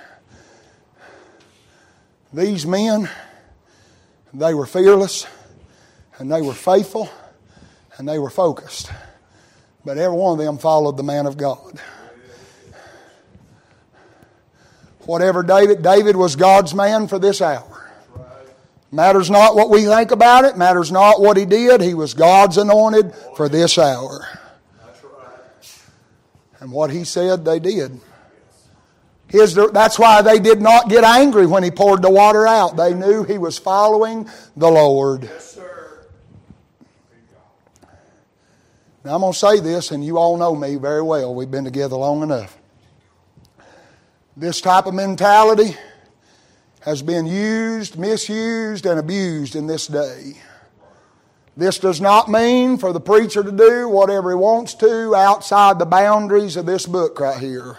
These 2.33 2.67
men, 2.67 3.09
they 4.35 4.55
were 4.55 4.67
fearless, 4.67 5.27
and 6.19 6.31
they 6.31 6.43
were 6.43 6.53
faithful, 6.53 7.09
and 7.97 8.09
they 8.09 8.19
were 8.19 8.31
focused. 8.31 8.91
But 9.85 9.99
every 9.99 10.17
one 10.17 10.39
of 10.39 10.45
them 10.45 10.59
followed 10.59 10.97
the 10.97 11.05
man 11.05 11.27
of 11.27 11.37
God. 11.37 11.81
Whatever 15.07 15.43
David, 15.43 15.83
David 15.83 16.17
was 16.17 16.37
God's 16.37 16.75
man 16.75 17.09
for 17.09 17.19
this 17.19 17.41
hour. 17.41 17.68
Matters 18.91 19.29
not 19.31 19.55
what 19.55 19.69
we 19.69 19.85
think 19.85 20.11
about 20.11 20.45
it, 20.45 20.57
matters 20.57 20.91
not 20.91 21.21
what 21.21 21.37
he 21.37 21.45
did. 21.45 21.81
He 21.81 21.95
was 21.95 22.15
God's 22.15 22.57
anointed 22.57 23.15
for 23.37 23.49
this 23.49 23.77
hour. 23.77 24.27
And 26.61 26.73
what 26.73 26.91
he 26.91 27.05
said, 27.05 27.45
they 27.45 27.61
did. 27.61 28.01
His, 29.29 29.55
that's 29.55 29.99
why 29.99 30.23
they 30.23 30.39
did 30.39 30.63
not 30.63 30.89
get 30.89 31.05
angry 31.05 31.47
when 31.47 31.63
he 31.63 31.71
poured 31.71 32.01
the 32.01 32.11
water 32.11 32.47
out. 32.47 32.77
They 32.77 32.95
knew 32.95 33.25
he 33.25 33.37
was 33.37 33.59
following 33.59 34.29
the 34.57 34.71
Lord. 34.71 35.25
Yes, 35.25 35.59
now, 39.05 39.15
I'm 39.15 39.21
going 39.23 39.33
to 39.33 39.39
say 39.39 39.61
this, 39.61 39.91
and 39.91 40.05
you 40.05 40.19
all 40.19 40.37
know 40.37 40.55
me 40.55 40.75
very 40.75 41.01
well. 41.01 41.35
We've 41.35 41.51
been 41.51 41.65
together 41.65 41.97
long 41.97 42.23
enough. 42.23 42.59
This 44.37 44.61
type 44.61 44.85
of 44.85 44.93
mentality 44.93 45.77
has 46.81 47.03
been 47.03 47.27
used, 47.27 47.99
misused, 47.99 48.87
and 48.87 48.99
abused 48.99 49.57
in 49.57 49.67
this 49.67 49.87
day. 49.87 50.35
This 51.57 51.79
does 51.79 52.01
not 52.01 52.31
mean 52.31 52.79
for 52.79 52.93
the 52.93 53.01
preacher 53.01 53.43
to 53.43 53.51
do 53.51 53.89
whatever 53.89 54.31
he 54.31 54.37
wants 54.37 54.75
to 54.75 55.15
outside 55.15 55.79
the 55.79 55.87
boundaries 55.87 56.57
of 56.57 56.67
this 56.67 56.87
book 56.87 57.19
right 57.19 57.41
here. 57.41 57.77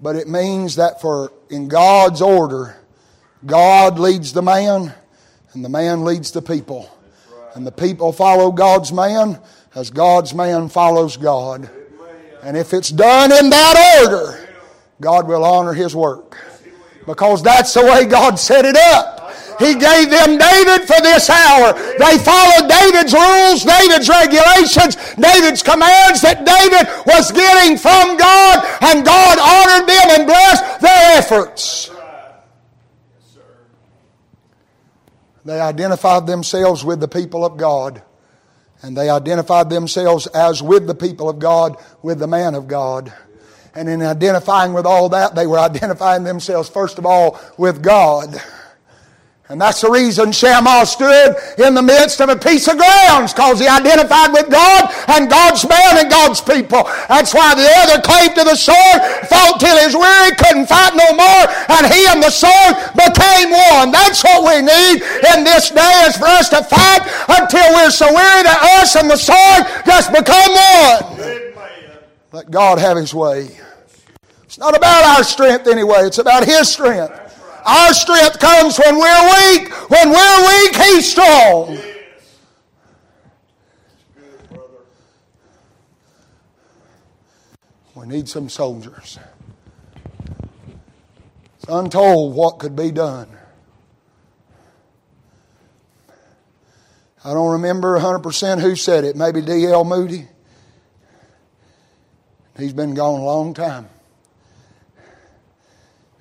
But 0.00 0.16
it 0.16 0.26
means 0.26 0.76
that 0.76 1.00
for 1.00 1.32
in 1.50 1.68
God's 1.68 2.20
order, 2.20 2.76
God 3.46 3.98
leads 3.98 4.32
the 4.32 4.42
man 4.42 4.92
and 5.52 5.64
the 5.64 5.68
man 5.68 6.04
leads 6.04 6.32
the 6.32 6.42
people. 6.42 6.90
And 7.54 7.66
the 7.66 7.72
people 7.72 8.12
follow 8.12 8.50
God's 8.50 8.92
man 8.92 9.38
as 9.74 9.90
God's 9.90 10.34
man 10.34 10.68
follows 10.68 11.16
God. 11.16 11.70
And 12.42 12.56
if 12.56 12.72
it's 12.72 12.90
done 12.90 13.30
in 13.32 13.50
that 13.50 14.00
order, 14.02 14.48
God 15.00 15.28
will 15.28 15.44
honor 15.44 15.74
his 15.74 15.94
work. 15.94 16.36
Because 17.10 17.42
that's 17.42 17.74
the 17.74 17.82
way 17.82 18.04
God 18.04 18.38
set 18.38 18.64
it 18.64 18.76
up. 18.76 19.34
He 19.58 19.74
gave 19.74 20.10
them 20.10 20.38
David 20.38 20.86
for 20.86 21.02
this 21.02 21.28
hour. 21.28 21.72
They 21.98 22.16
followed 22.18 22.70
David's 22.70 23.12
rules, 23.12 23.64
David's 23.64 24.08
regulations, 24.08 24.94
David's 25.18 25.60
commands 25.60 26.22
that 26.22 26.46
David 26.46 26.86
was 27.04 27.32
getting 27.32 27.76
from 27.76 28.16
God, 28.16 28.64
and 28.80 29.04
God 29.04 29.38
honored 29.42 29.88
them 29.88 30.20
and 30.20 30.26
blessed 30.26 30.80
their 30.80 31.18
efforts. 31.18 31.90
They 35.44 35.60
identified 35.60 36.28
themselves 36.28 36.84
with 36.84 37.00
the 37.00 37.08
people 37.08 37.44
of 37.44 37.56
God. 37.56 38.02
And 38.82 38.96
they 38.96 39.10
identified 39.10 39.68
themselves 39.68 40.28
as 40.28 40.62
with 40.62 40.86
the 40.86 40.94
people 40.94 41.28
of 41.28 41.40
God, 41.40 41.76
with 42.02 42.20
the 42.20 42.28
man 42.28 42.54
of 42.54 42.68
God. 42.68 43.12
And 43.74 43.88
in 43.88 44.02
identifying 44.02 44.72
with 44.72 44.86
all 44.86 45.08
that, 45.10 45.34
they 45.34 45.46
were 45.46 45.58
identifying 45.58 46.24
themselves, 46.24 46.68
first 46.68 46.98
of 46.98 47.06
all, 47.06 47.40
with 47.56 47.82
God. 47.82 48.34
And 49.50 49.60
that's 49.60 49.80
the 49.82 49.90
reason 49.90 50.30
Shammah 50.30 50.86
stood 50.86 51.34
in 51.58 51.74
the 51.74 51.82
midst 51.82 52.22
of 52.22 52.30
a 52.30 52.38
piece 52.38 52.70
of 52.70 52.78
grounds, 52.78 53.34
because 53.34 53.58
he 53.58 53.66
identified 53.66 54.30
with 54.30 54.46
God 54.46 54.94
and 55.10 55.26
God's 55.28 55.66
man 55.66 55.98
and 55.98 56.06
God's 56.06 56.40
people. 56.40 56.86
That's 57.10 57.34
why 57.34 57.58
the 57.58 57.66
other 57.82 57.98
clave 57.98 58.34
to 58.38 58.44
the 58.46 58.54
sword, 58.54 58.98
fought 59.26 59.58
till 59.58 59.74
he 59.74 59.90
was 59.90 59.98
weary, 59.98 60.38
couldn't 60.38 60.70
fight 60.70 60.94
no 60.94 61.10
more, 61.18 61.50
and 61.66 61.82
he 61.90 62.06
and 62.06 62.22
the 62.22 62.30
sword 62.30 62.78
became 62.94 63.50
one. 63.50 63.90
That's 63.90 64.22
what 64.22 64.46
we 64.46 64.62
need 64.62 65.02
in 65.34 65.42
this 65.42 65.74
day 65.74 66.06
is 66.06 66.14
for 66.14 66.30
us 66.30 66.48
to 66.54 66.62
fight 66.62 67.02
until 67.26 67.74
we're 67.74 67.90
so 67.90 68.06
weary 68.06 68.46
that 68.46 68.62
us 68.78 68.94
and 68.94 69.10
the 69.10 69.18
sword 69.18 69.66
just 69.82 70.14
become 70.14 70.54
one. 71.18 71.49
Let 72.32 72.50
God 72.50 72.78
have 72.78 72.96
His 72.96 73.12
way. 73.14 73.50
It's 74.44 74.58
not 74.58 74.76
about 74.76 75.04
our 75.16 75.24
strength 75.24 75.66
anyway, 75.66 76.00
it's 76.02 76.18
about 76.18 76.44
His 76.44 76.70
strength. 76.70 77.12
Our 77.64 77.92
strength 77.92 78.38
comes 78.38 78.78
when 78.78 78.98
we're 78.98 79.58
weak. 79.58 79.70
When 79.90 80.10
we're 80.10 80.46
weak, 80.46 80.76
He's 80.76 81.10
strong. 81.10 81.78
We 87.94 88.06
need 88.06 88.28
some 88.28 88.48
soldiers. 88.48 89.18
It's 91.56 91.66
untold 91.68 92.34
what 92.34 92.58
could 92.58 92.74
be 92.74 92.90
done. 92.90 93.28
I 97.22 97.34
don't 97.34 97.52
remember 97.52 97.98
100% 97.98 98.60
who 98.60 98.74
said 98.74 99.04
it. 99.04 99.14
Maybe 99.16 99.42
D.L. 99.42 99.84
Moody. 99.84 100.26
He's 102.60 102.72
been 102.72 102.94
gone 102.94 103.20
a 103.20 103.24
long 103.24 103.54
time. 103.54 103.88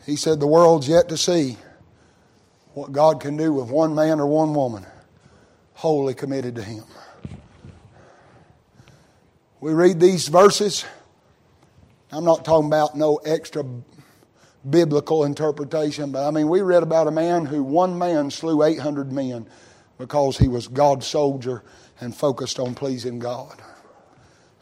He 0.06 0.16
said, 0.16 0.40
The 0.40 0.48
world's 0.48 0.88
yet 0.88 1.10
to 1.10 1.18
see 1.18 1.58
what 2.74 2.92
God 2.92 3.20
can 3.20 3.38
do 3.38 3.54
with 3.54 3.70
one 3.70 3.96
man 3.96 4.20
or 4.20 4.28
one 4.28 4.54
woman 4.54 4.86
wholly 5.74 6.14
committed 6.14 6.56
to 6.56 6.64
Him. 6.64 6.84
We 9.62 9.74
read 9.74 10.00
these 10.00 10.28
verses. 10.28 10.86
I'm 12.12 12.26
not 12.26 12.46
talking 12.46 12.68
about 12.68 12.96
no 12.96 13.18
extra 13.18 13.64
biblical 14.68 15.26
interpretation, 15.26 16.12
but 16.12 16.28
I 16.28 16.32
mean, 16.32 16.48
we 16.48 16.62
read 16.62 16.84
about 16.84 17.08
a 17.08 17.12
man 17.12 17.46
who 17.46 17.64
one 17.64 17.98
man 17.98 18.32
slew 18.32 18.64
800 18.64 19.12
men 19.12 19.48
because 19.98 20.38
he 20.38 20.48
was 20.48 20.68
God's 20.68 21.06
soldier 21.06 21.64
and 22.00 22.16
focused 22.16 22.60
on 22.60 22.74
pleasing 22.74 23.20
God. 23.20 23.62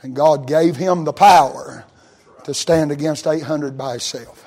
And 0.08 0.15
God 0.15 0.48
gave 0.48 0.78
him 0.78 1.04
the 1.04 1.12
power 1.12 1.84
to 2.46 2.54
stand 2.54 2.93
against 2.93 3.28
800 3.28 3.78
by 3.78 3.91
himself. 3.91 4.46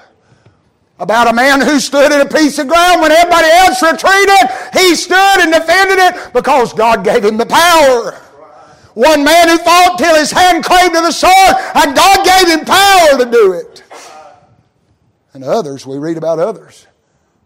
About 0.99 1.29
a 1.29 1.35
man 1.35 1.61
who 1.61 1.79
stood 1.81 2.11
in 2.13 2.23
a 2.23 2.31
piece 2.31 2.59
of 2.59 2.67
ground 2.67 3.03
when 3.03 3.13
everybody 3.13 3.49
else 3.49 3.83
retreated, 3.83 4.49
he 4.73 4.95
stood 4.95 5.37
and 5.41 5.53
defended 5.53 5.99
it 5.99 6.33
because 6.33 6.73
God 6.73 7.05
gave 7.05 7.27
him 7.27 7.37
the 7.37 7.45
power. 7.45 8.13
One 8.95 9.23
man 9.23 9.51
who 9.51 9.59
fought 9.59 9.99
till 9.99 10.15
his 10.15 10.31
hand 10.31 10.65
clave 10.65 10.95
to 10.95 11.01
the 11.03 11.13
sword, 11.13 11.57
and 11.75 11.95
God 11.95 12.25
gave 12.25 12.49
him 12.49 12.65
power 12.65 13.19
to 13.23 13.31
do 13.31 13.53
it. 13.53 13.83
And 15.35 15.45
others, 15.45 15.87
we 15.87 15.99
read 15.99 16.17
about 16.17 16.39
others 16.39 16.87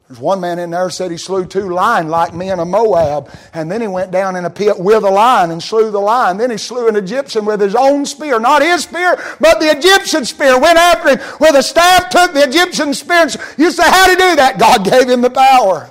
there's 0.09 0.21
one 0.21 0.41
man 0.41 0.59
in 0.59 0.71
there 0.71 0.91
said 0.91 1.11
he 1.11 1.17
slew 1.17 1.47
two 1.47 1.71
lion 1.71 2.09
like 2.09 2.35
men 2.35 2.61
of 2.61 2.69
Moab. 2.69 3.31
And 3.55 3.71
then 3.71 3.81
he 3.81 3.87
went 3.87 4.11
down 4.11 4.37
in 4.37 4.45
a 4.45 4.51
pit 4.51 4.79
with 4.79 5.03
a 5.03 5.11
lion 5.11 5.51
and 5.51 5.63
slew 5.63 5.91
the 5.91 5.99
lion. 5.99 6.37
Then 6.37 6.51
he 6.51 6.59
slew 6.59 6.89
an 6.89 6.97
Egyptian 6.97 7.47
with 7.47 7.59
his 7.59 7.75
own 7.75 8.05
spear. 8.05 8.39
Not 8.39 8.61
his 8.61 8.83
spear, 8.83 9.17
but 9.41 9.61
the 9.61 9.71
Egyptian 9.71 10.27
spear. 10.27 10.61
Went 10.61 10.79
after 10.79 11.17
him 11.17 11.39
with 11.41 11.55
a 11.55 11.63
staff, 11.63 12.11
took 12.11 12.35
the 12.35 12.45
Egyptian 12.45 12.93
spear. 12.93 13.29
You 13.57 13.71
say, 13.71 13.85
how 13.85 14.07
did 14.07 14.21
he 14.21 14.31
do 14.31 14.37
that? 14.37 14.59
God 14.59 14.85
gave 14.85 15.09
him 15.09 15.23
the 15.23 15.31
power. 15.31 15.91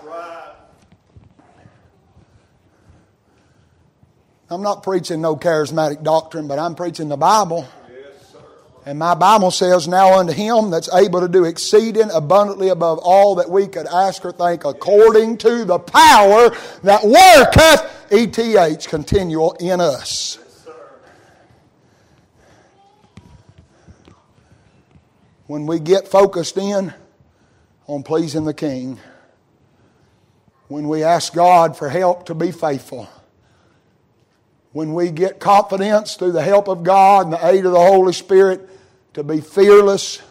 I'm 4.52 4.62
not 4.62 4.84
preaching 4.84 5.22
no 5.22 5.36
charismatic 5.36 6.04
doctrine, 6.04 6.48
but 6.48 6.60
I'm 6.60 6.76
preaching 6.76 7.10
the 7.10 7.18
Bible. 7.18 7.68
And 8.86 9.00
my 9.00 9.16
Bible 9.16 9.52
says, 9.52 9.88
Now 9.88 10.20
unto 10.20 10.34
him 10.34 10.70
that's 10.70 10.94
able 10.94 11.22
to 11.22 11.30
do 11.30 11.46
exceeding 11.46 12.12
abundantly 12.12 12.70
above 12.70 13.00
all 13.00 13.36
that 13.36 13.50
we 13.50 13.68
could 13.68 13.88
ask 13.88 14.26
or 14.26 14.34
think, 14.34 14.66
according 14.66 15.38
to 15.40 15.64
the 15.64 15.80
power 15.80 16.50
that 16.84 17.04
worketh, 17.04 18.08
ETH, 18.12 18.88
continual 18.90 19.54
in 19.54 19.80
us. 19.80 20.38
When 25.48 25.66
we 25.66 25.80
get 25.80 26.08
focused 26.08 26.58
in 26.58 26.94
on 27.88 28.04
pleasing 28.04 28.46
the 28.46 28.54
King, 28.54 29.00
when 30.68 30.88
we 30.88 31.04
ask 31.04 31.34
God 31.34 31.78
for 31.78 31.90
help 31.90 32.26
to 32.26 32.36
be 32.36 32.52
faithful, 32.52 33.08
when 34.74 34.94
we 34.94 35.12
get 35.12 35.40
confidence 35.40 36.16
through 36.16 36.34
the 36.34 36.42
help 36.42 36.68
of 36.68 36.84
God 36.84 37.26
and 37.26 37.34
the 37.34 37.48
aid 37.48 37.66
of 37.66 37.72
the 37.72 37.80
Holy 37.80 38.14
Spirit, 38.14 38.70
to 39.14 39.24
be 39.24 39.40
fearless 39.40 40.22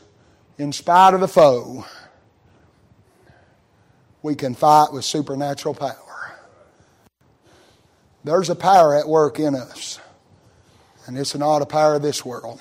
in 0.59 0.73
spite 0.73 1.15
of 1.15 1.21
the 1.21 1.29
foe, 1.29 1.87
we 4.23 4.35
can 4.35 4.55
fight 4.55 4.93
with 4.93 5.05
supernatural 5.05 5.75
power. 5.75 6.37
There's 8.25 8.51
a 8.51 8.55
power 8.55 8.97
at 8.97 9.09
work 9.09 9.39
in 9.41 9.55
us, 9.55 10.01
and 11.07 11.19
it's 11.19 11.35
not 11.35 11.63
a 11.63 11.67
power 11.67 11.95
of 11.95 12.03
this 12.03 12.25
world. 12.25 12.61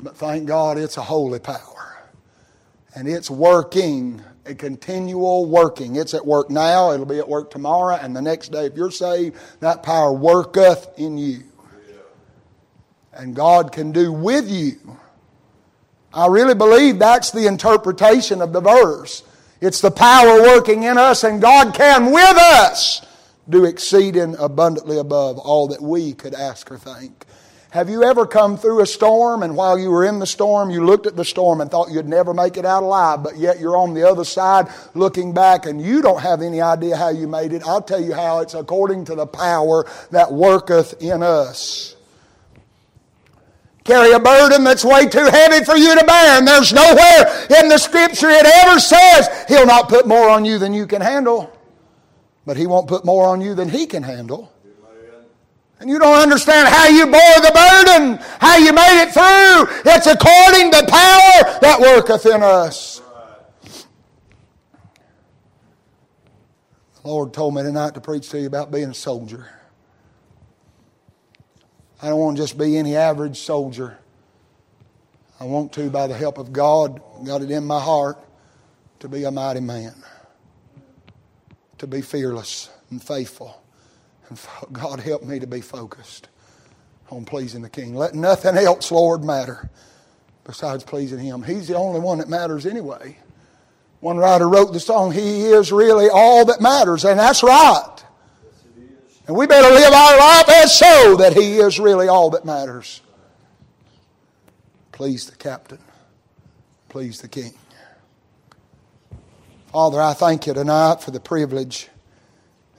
But 0.00 0.16
thank 0.16 0.46
God 0.46 0.78
it's 0.78 0.96
a 0.96 1.02
holy 1.02 1.40
power. 1.40 1.98
And 2.94 3.08
it's 3.08 3.30
working, 3.30 4.22
a 4.48 4.54
continual 4.54 5.46
working. 5.46 5.96
It's 5.96 6.14
at 6.14 6.26
work 6.26 6.50
now, 6.50 6.92
it'll 6.92 7.06
be 7.06 7.18
at 7.18 7.28
work 7.28 7.50
tomorrow, 7.50 7.96
and 7.96 8.16
the 8.16 8.22
next 8.22 8.50
day. 8.50 8.66
If 8.66 8.76
you're 8.76 8.90
saved, 8.90 9.36
that 9.60 9.82
power 9.82 10.12
worketh 10.12 10.88
in 10.96 11.18
you 11.18 11.44
and 13.18 13.34
God 13.34 13.72
can 13.72 13.90
do 13.92 14.12
with 14.12 14.48
you. 14.48 14.76
I 16.14 16.28
really 16.28 16.54
believe 16.54 16.98
that's 16.98 17.32
the 17.32 17.46
interpretation 17.46 18.40
of 18.40 18.52
the 18.52 18.60
verse. 18.60 19.24
It's 19.60 19.80
the 19.80 19.90
power 19.90 20.40
working 20.40 20.84
in 20.84 20.96
us, 20.96 21.24
and 21.24 21.42
God 21.42 21.74
can 21.74 22.12
with 22.12 22.36
us 22.36 23.04
do 23.48 23.64
exceeding 23.64 24.36
abundantly 24.38 24.98
above 24.98 25.36
all 25.38 25.68
that 25.68 25.82
we 25.82 26.14
could 26.14 26.32
ask 26.32 26.70
or 26.70 26.78
think. 26.78 27.24
Have 27.70 27.90
you 27.90 28.02
ever 28.02 28.26
come 28.26 28.56
through 28.56 28.80
a 28.80 28.86
storm 28.86 29.42
and 29.42 29.54
while 29.54 29.78
you 29.78 29.90
were 29.90 30.06
in 30.06 30.20
the 30.20 30.26
storm, 30.26 30.70
you 30.70 30.86
looked 30.86 31.06
at 31.06 31.16
the 31.16 31.24
storm 31.24 31.60
and 31.60 31.70
thought 31.70 31.90
you'd 31.90 32.08
never 32.08 32.32
make 32.32 32.56
it 32.56 32.64
out 32.64 32.82
alive, 32.82 33.22
but 33.22 33.36
yet 33.36 33.60
you're 33.60 33.76
on 33.76 33.92
the 33.92 34.08
other 34.08 34.24
side 34.24 34.68
looking 34.94 35.34
back 35.34 35.66
and 35.66 35.82
you 35.82 36.00
don't 36.00 36.22
have 36.22 36.40
any 36.40 36.62
idea 36.62 36.96
how 36.96 37.10
you 37.10 37.28
made 37.28 37.52
it? 37.52 37.62
I'll 37.66 37.82
tell 37.82 38.00
you 38.00 38.14
how 38.14 38.40
it's 38.40 38.54
according 38.54 39.04
to 39.06 39.14
the 39.14 39.26
power 39.26 39.84
that 40.12 40.32
worketh 40.32 41.02
in 41.02 41.22
us. 41.22 41.94
Carry 43.84 44.12
a 44.12 44.20
burden 44.20 44.64
that's 44.64 44.84
way 44.84 45.06
too 45.06 45.26
heavy 45.26 45.62
for 45.62 45.76
you 45.76 45.98
to 45.98 46.04
bear, 46.06 46.38
and 46.38 46.48
there's 46.48 46.72
nowhere 46.72 47.46
in 47.60 47.68
the 47.68 47.78
scripture 47.78 48.28
it 48.30 48.46
ever 48.46 48.80
says 48.80 49.28
He'll 49.46 49.66
not 49.66 49.90
put 49.90 50.06
more 50.06 50.30
on 50.30 50.46
you 50.46 50.58
than 50.58 50.72
you 50.72 50.86
can 50.86 51.02
handle, 51.02 51.52
but 52.46 52.56
He 52.56 52.66
won't 52.66 52.88
put 52.88 53.04
more 53.04 53.26
on 53.26 53.42
you 53.42 53.54
than 53.54 53.68
He 53.68 53.86
can 53.86 54.02
handle 54.02 54.52
and 55.80 55.88
you 55.88 55.98
don't 55.98 56.18
understand 56.18 56.68
how 56.68 56.88
you 56.88 57.06
bore 57.06 57.40
the 57.40 57.52
burden, 57.54 58.18
how 58.40 58.56
you 58.56 58.72
made 58.72 59.02
it 59.02 59.12
through. 59.12 59.92
It's 59.92 60.06
according 60.06 60.72
to 60.72 60.84
power 60.88 61.58
that 61.60 61.78
worketh 61.80 62.26
in 62.26 62.42
us. 62.42 63.00
The 67.02 67.08
Lord 67.08 67.32
told 67.32 67.54
me 67.54 67.62
tonight 67.62 67.94
to 67.94 68.00
preach 68.00 68.28
to 68.30 68.40
you 68.40 68.46
about 68.46 68.72
being 68.72 68.90
a 68.90 68.94
soldier. 68.94 69.48
I 72.02 72.08
don't 72.08 72.18
want 72.18 72.36
to 72.36 72.42
just 72.42 72.58
be 72.58 72.76
any 72.76 72.96
average 72.96 73.38
soldier. 73.38 73.98
I 75.40 75.44
want 75.44 75.72
to, 75.74 75.88
by 75.90 76.08
the 76.08 76.14
help 76.14 76.38
of 76.38 76.52
God, 76.52 77.00
got 77.24 77.42
it 77.42 77.50
in 77.50 77.64
my 77.64 77.80
heart, 77.80 78.18
to 78.98 79.08
be 79.08 79.22
a 79.24 79.30
mighty 79.30 79.60
man, 79.60 79.94
to 81.78 81.86
be 81.86 82.00
fearless 82.00 82.68
and 82.90 83.00
faithful 83.00 83.62
God 84.72 85.00
help 85.00 85.22
me 85.22 85.38
to 85.38 85.46
be 85.46 85.60
focused 85.60 86.28
on 87.10 87.24
pleasing 87.24 87.62
the 87.62 87.70
King. 87.70 87.94
Let 87.94 88.14
nothing 88.14 88.56
else, 88.56 88.90
Lord, 88.90 89.24
matter 89.24 89.70
besides 90.44 90.84
pleasing 90.84 91.18
Him. 91.18 91.42
He's 91.42 91.68
the 91.68 91.76
only 91.76 92.00
one 92.00 92.18
that 92.18 92.28
matters 92.28 92.66
anyway. 92.66 93.18
One 94.00 94.16
writer 94.16 94.48
wrote 94.48 94.72
the 94.72 94.80
song, 94.80 95.12
He 95.12 95.44
is 95.44 95.72
really 95.72 96.08
all 96.08 96.44
that 96.46 96.60
matters, 96.60 97.04
and 97.04 97.18
that's 97.18 97.42
right. 97.42 97.96
And 99.26 99.36
we 99.36 99.46
better 99.46 99.68
live 99.68 99.92
our 99.92 100.18
life 100.18 100.48
as 100.48 100.78
so 100.78 101.16
that 101.16 101.34
He 101.34 101.58
is 101.58 101.78
really 101.78 102.08
all 102.08 102.30
that 102.30 102.44
matters. 102.44 103.02
Please 104.92 105.26
the 105.26 105.36
captain. 105.36 105.78
Please 106.88 107.20
the 107.20 107.28
King. 107.28 107.52
Father, 109.72 110.00
I 110.00 110.14
thank 110.14 110.46
you 110.46 110.54
tonight 110.54 111.02
for 111.02 111.10
the 111.10 111.20
privilege 111.20 111.88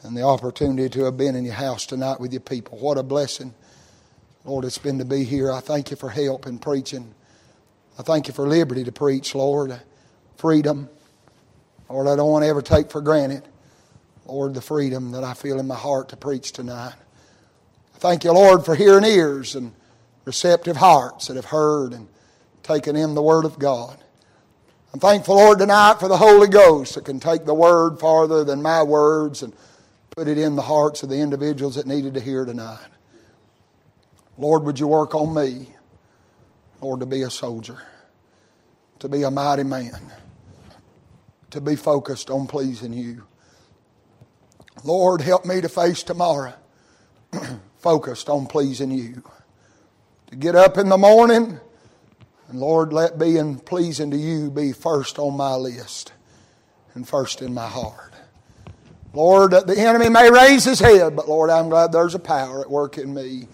and 0.03 0.15
the 0.15 0.23
opportunity 0.23 0.89
to 0.89 1.03
have 1.05 1.17
been 1.17 1.35
in 1.35 1.45
your 1.45 1.53
house 1.53 1.85
tonight 1.85 2.19
with 2.19 2.31
your 2.31 2.41
people. 2.41 2.77
What 2.77 2.97
a 2.97 3.03
blessing. 3.03 3.53
Lord, 4.45 4.65
it's 4.65 4.77
been 4.77 4.97
to 4.99 5.05
be 5.05 5.23
here. 5.23 5.51
I 5.51 5.59
thank 5.59 5.91
you 5.91 5.97
for 5.97 6.09
help 6.09 6.47
in 6.47 6.59
preaching. 6.59 7.13
I 7.97 8.03
thank 8.03 8.27
you 8.27 8.33
for 8.33 8.47
liberty 8.47 8.83
to 8.85 8.91
preach, 8.91 9.35
Lord. 9.35 9.79
Freedom. 10.37 10.89
Lord, 11.89 12.07
I 12.07 12.15
don't 12.15 12.31
want 12.31 12.43
to 12.43 12.49
ever 12.49 12.61
take 12.61 12.91
for 12.91 13.01
granted, 13.01 13.43
Lord, 14.25 14.53
the 14.53 14.61
freedom 14.61 15.11
that 15.11 15.23
I 15.23 15.33
feel 15.33 15.59
in 15.59 15.67
my 15.67 15.75
heart 15.75 16.09
to 16.09 16.17
preach 16.17 16.53
tonight. 16.53 16.93
I 17.95 17.97
thank 17.97 18.23
you, 18.23 18.31
Lord, 18.31 18.63
for 18.63 18.75
hearing 18.75 19.03
ears 19.03 19.55
and 19.55 19.73
receptive 20.23 20.77
hearts 20.77 21.27
that 21.27 21.35
have 21.35 21.45
heard 21.45 21.93
and 21.93 22.07
taken 22.63 22.95
in 22.95 23.15
the 23.15 23.21
Word 23.21 23.43
of 23.43 23.59
God. 23.59 23.97
I'm 24.93 24.99
thankful, 24.99 25.35
Lord, 25.35 25.59
tonight 25.59 25.97
for 25.99 26.07
the 26.07 26.17
Holy 26.17 26.47
Ghost 26.47 26.95
that 26.95 27.05
can 27.05 27.19
take 27.19 27.45
the 27.45 27.53
Word 27.53 27.99
farther 27.99 28.43
than 28.43 28.61
my 28.61 28.81
words 28.81 29.43
and 29.43 29.53
put 30.19 30.27
it 30.27 30.37
in 30.37 30.57
the 30.57 30.61
hearts 30.61 31.01
of 31.01 31.07
the 31.07 31.15
individuals 31.15 31.75
that 31.75 31.87
needed 31.87 32.13
to 32.13 32.19
hear 32.19 32.43
tonight. 32.43 32.89
Lord, 34.37 34.63
would 34.63 34.77
you 34.77 34.85
work 34.85 35.15
on 35.15 35.33
me, 35.33 35.69
Lord, 36.81 36.99
to 36.99 37.05
be 37.05 37.21
a 37.21 37.29
soldier, 37.29 37.81
to 38.99 39.07
be 39.07 39.23
a 39.23 39.31
mighty 39.31 39.63
man, 39.63 40.11
to 41.51 41.61
be 41.61 41.77
focused 41.77 42.29
on 42.29 42.47
pleasing 42.47 42.91
you. 42.91 43.27
Lord, 44.83 45.21
help 45.21 45.45
me 45.45 45.61
to 45.61 45.69
face 45.69 46.03
tomorrow 46.03 46.53
focused 47.77 48.27
on 48.27 48.45
pleasing 48.45 48.91
you. 48.91 49.23
To 50.31 50.35
get 50.35 50.53
up 50.53 50.77
in 50.77 50.89
the 50.89 50.97
morning, 50.97 51.61
and 52.49 52.59
Lord, 52.59 52.91
let 52.91 53.17
being 53.17 53.57
pleasing 53.57 54.11
to 54.11 54.17
you 54.17 54.51
be 54.51 54.73
first 54.73 55.17
on 55.17 55.37
my 55.37 55.55
list 55.55 56.11
and 56.93 57.07
first 57.07 57.41
in 57.41 57.53
my 57.53 57.67
heart. 57.67 58.08
Lord, 59.13 59.51
the 59.51 59.75
enemy 59.77 60.09
may 60.09 60.29
raise 60.29 60.63
his 60.63 60.79
head, 60.79 61.15
but 61.15 61.27
Lord, 61.27 61.49
I'm 61.49 61.69
glad 61.69 61.91
there's 61.91 62.15
a 62.15 62.19
power 62.19 62.61
at 62.61 62.69
work 62.69 62.97
in 62.97 63.13
me. 63.13 63.47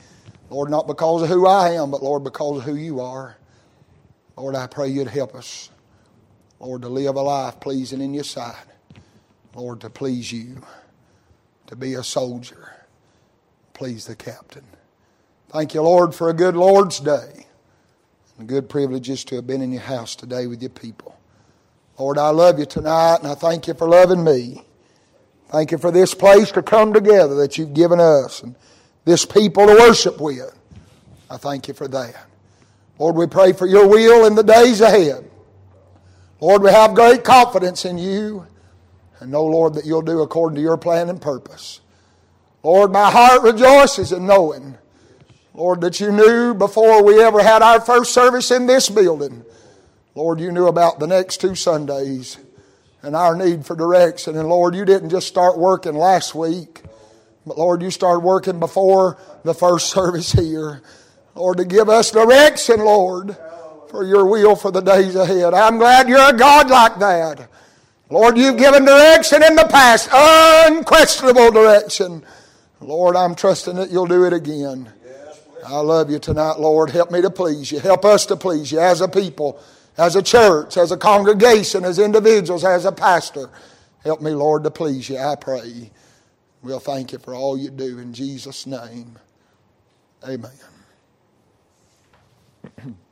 Lord, 0.50 0.70
not 0.70 0.88
because 0.88 1.24
of 1.24 1.30
who 1.30 1.48
I 1.48 1.72
am, 1.72 1.92
but 1.92 2.04
Lord, 2.04 2.24
because 2.24 2.58
of 2.58 2.64
who 2.64 2.76
you 2.76 3.00
are. 3.00 3.38
Lord, 4.36 4.56
I 4.56 4.68
pray 4.68 4.90
you'd 4.90 5.08
help 5.08 5.34
us, 5.34 5.70
Lord, 6.60 6.82
to 6.82 6.90
live 6.90 7.16
a 7.16 7.22
life 7.22 7.60
pleasing 7.60 8.02
in 8.02 8.14
your 8.14 8.26
sight. 8.26 8.66
Lord, 9.56 9.80
to 9.82 9.90
please 9.90 10.32
you, 10.32 10.62
to 11.68 11.76
be 11.78 11.94
a 11.94 12.04
soldier. 12.04 12.74
Please 13.74 14.06
the 14.06 14.16
captain. 14.16 14.66
Thank 15.50 15.74
you, 15.74 15.82
Lord, 15.82 16.14
for 16.14 16.30
a 16.30 16.34
good 16.34 16.58
Lord's 16.58 17.00
day. 17.00 17.46
And 18.38 18.50
good 18.50 18.68
privileges 18.68 19.24
to 19.26 19.36
have 19.36 19.48
been 19.48 19.62
in 19.62 19.72
your 19.72 19.82
house 19.82 20.14
today 20.14 20.48
with 20.48 20.62
your 20.62 20.70
people. 20.70 21.18
Lord, 21.98 22.18
I 22.18 22.30
love 22.30 22.60
you 22.60 22.66
tonight, 22.66 23.20
and 23.22 23.28
I 23.28 23.36
thank 23.36 23.68
you 23.68 23.74
for 23.74 23.88
loving 23.88 24.26
me. 24.26 24.65
Thank 25.50 25.72
you 25.72 25.78
for 25.78 25.92
this 25.92 26.14
place 26.14 26.52
to 26.52 26.64
come 26.64 26.94
together 26.94 27.36
that 27.36 27.58
you've 27.58 27.74
given 27.74 28.00
us 28.00 28.42
and 28.42 28.56
this 29.06 29.26
people 29.26 29.68
to 29.68 29.74
worship 29.74 30.20
with. 30.20 30.58
I 31.30 31.38
thank 31.38 31.68
you 31.68 31.74
for 31.74 31.88
that. 31.88 32.16
Lord, 32.98 33.16
we 33.16 33.28
pray 33.28 33.54
for 33.54 33.68
your 33.68 33.88
will 33.88 34.26
in 34.26 34.36
the 34.36 34.44
days 34.44 34.82
ahead. 34.82 35.30
Lord, 36.40 36.64
we 36.64 36.70
have 36.70 36.96
great 36.96 37.24
confidence 37.24 37.86
in 37.86 37.98
you 37.98 38.48
and 39.20 39.32
know, 39.32 39.46
Lord, 39.46 39.76
that 39.76 39.86
you'll 39.86 40.02
do 40.02 40.22
according 40.22 40.56
to 40.56 40.62
your 40.62 40.78
plan 40.78 41.10
and 41.10 41.22
purpose. 41.22 41.82
Lord, 42.64 42.92
my 42.92 43.12
heart 43.12 43.44
rejoices 43.44 44.12
in 44.12 44.26
knowing, 44.26 44.78
Lord, 45.54 45.82
that 45.82 46.00
you 46.00 46.12
knew 46.12 46.54
before 46.54 47.04
we 47.04 47.22
ever 47.22 47.42
had 47.42 47.62
our 47.62 47.80
first 47.80 48.14
service 48.14 48.52
in 48.52 48.66
this 48.66 48.90
building. 48.90 49.46
Lord, 50.16 50.40
you 50.40 50.52
knew 50.52 50.68
about 50.68 51.00
the 51.00 51.08
next 51.08 51.38
two 51.38 51.56
Sundays 51.56 52.38
and 53.06 53.16
our 53.16 53.36
need 53.36 53.66
for 53.66 53.76
direction. 53.76 54.36
And 54.36 54.50
Lord, 54.50 54.74
you 54.74 54.84
didn't 54.84 55.12
just 55.12 55.28
start 55.28 55.58
working 55.58 55.94
last 55.94 56.34
week, 56.34 56.82
but 57.46 57.58
Lord, 57.58 57.84
you 57.84 57.92
started 57.92 58.22
working 58.22 58.60
before 58.60 59.18
the 59.44 59.54
first 59.54 59.90
service 59.92 60.32
here. 60.32 60.82
Lord, 61.36 61.58
to 61.58 61.66
give 61.66 61.88
us 61.88 62.12
direction, 62.12 62.80
Lord, 62.80 63.38
for 63.90 64.04
your 64.04 64.26
will 64.26 64.56
for 64.56 64.72
the 64.72 64.82
days 64.82 65.16
ahead. 65.16 65.54
I'm 65.54 65.78
glad 65.78 66.10
you're 66.10 66.30
a 66.30 66.34
God 66.36 66.70
like 66.70 66.98
that. 67.00 67.48
Lord, 68.10 68.38
you've 68.38 68.58
given 68.58 68.86
direction 68.86 69.44
in 69.44 69.56
the 69.56 69.68
past, 69.70 70.10
unquestionable 70.12 71.52
direction. 71.52 72.24
Lord, 72.80 73.16
I'm 73.16 73.36
trusting 73.36 73.76
that 73.76 73.92
you'll 73.92 74.08
do 74.08 74.26
it 74.26 74.34
again. 74.34 74.92
I 75.68 75.80
love 75.80 76.10
you 76.10 76.20
tonight, 76.20 76.60
Lord. 76.60 76.92
Help 76.92 77.12
me 77.12 77.22
to 77.22 77.30
please 77.30 77.72
you. 77.72 77.80
Help 77.80 78.06
us 78.06 78.26
to 78.28 78.36
please 78.36 78.72
you 78.72 78.80
as 78.80 79.02
a 79.02 79.08
people 79.08 79.60
as 79.98 80.16
a 80.16 80.22
church, 80.22 80.78
as 80.78 80.92
a 80.92 80.98
congregation, 80.98 81.86
as 81.86 82.00
individuals, 82.00 82.64
as 82.64 82.86
a 82.86 82.92
pastor. 82.92 83.50
Help 84.04 84.22
me, 84.22 84.32
Lord, 84.32 84.64
to 84.64 84.72
please 84.72 85.10
you, 85.10 85.18
I 85.18 85.36
pray. 85.36 85.92
We'll 86.62 86.80
thank 86.80 87.12
you 87.12 87.20
for 87.20 87.34
all 87.34 87.58
you 87.58 87.70
do 87.70 88.00
in 88.00 88.14
Jesus' 88.14 88.66
name. 88.66 89.18
Amen. 90.28 90.52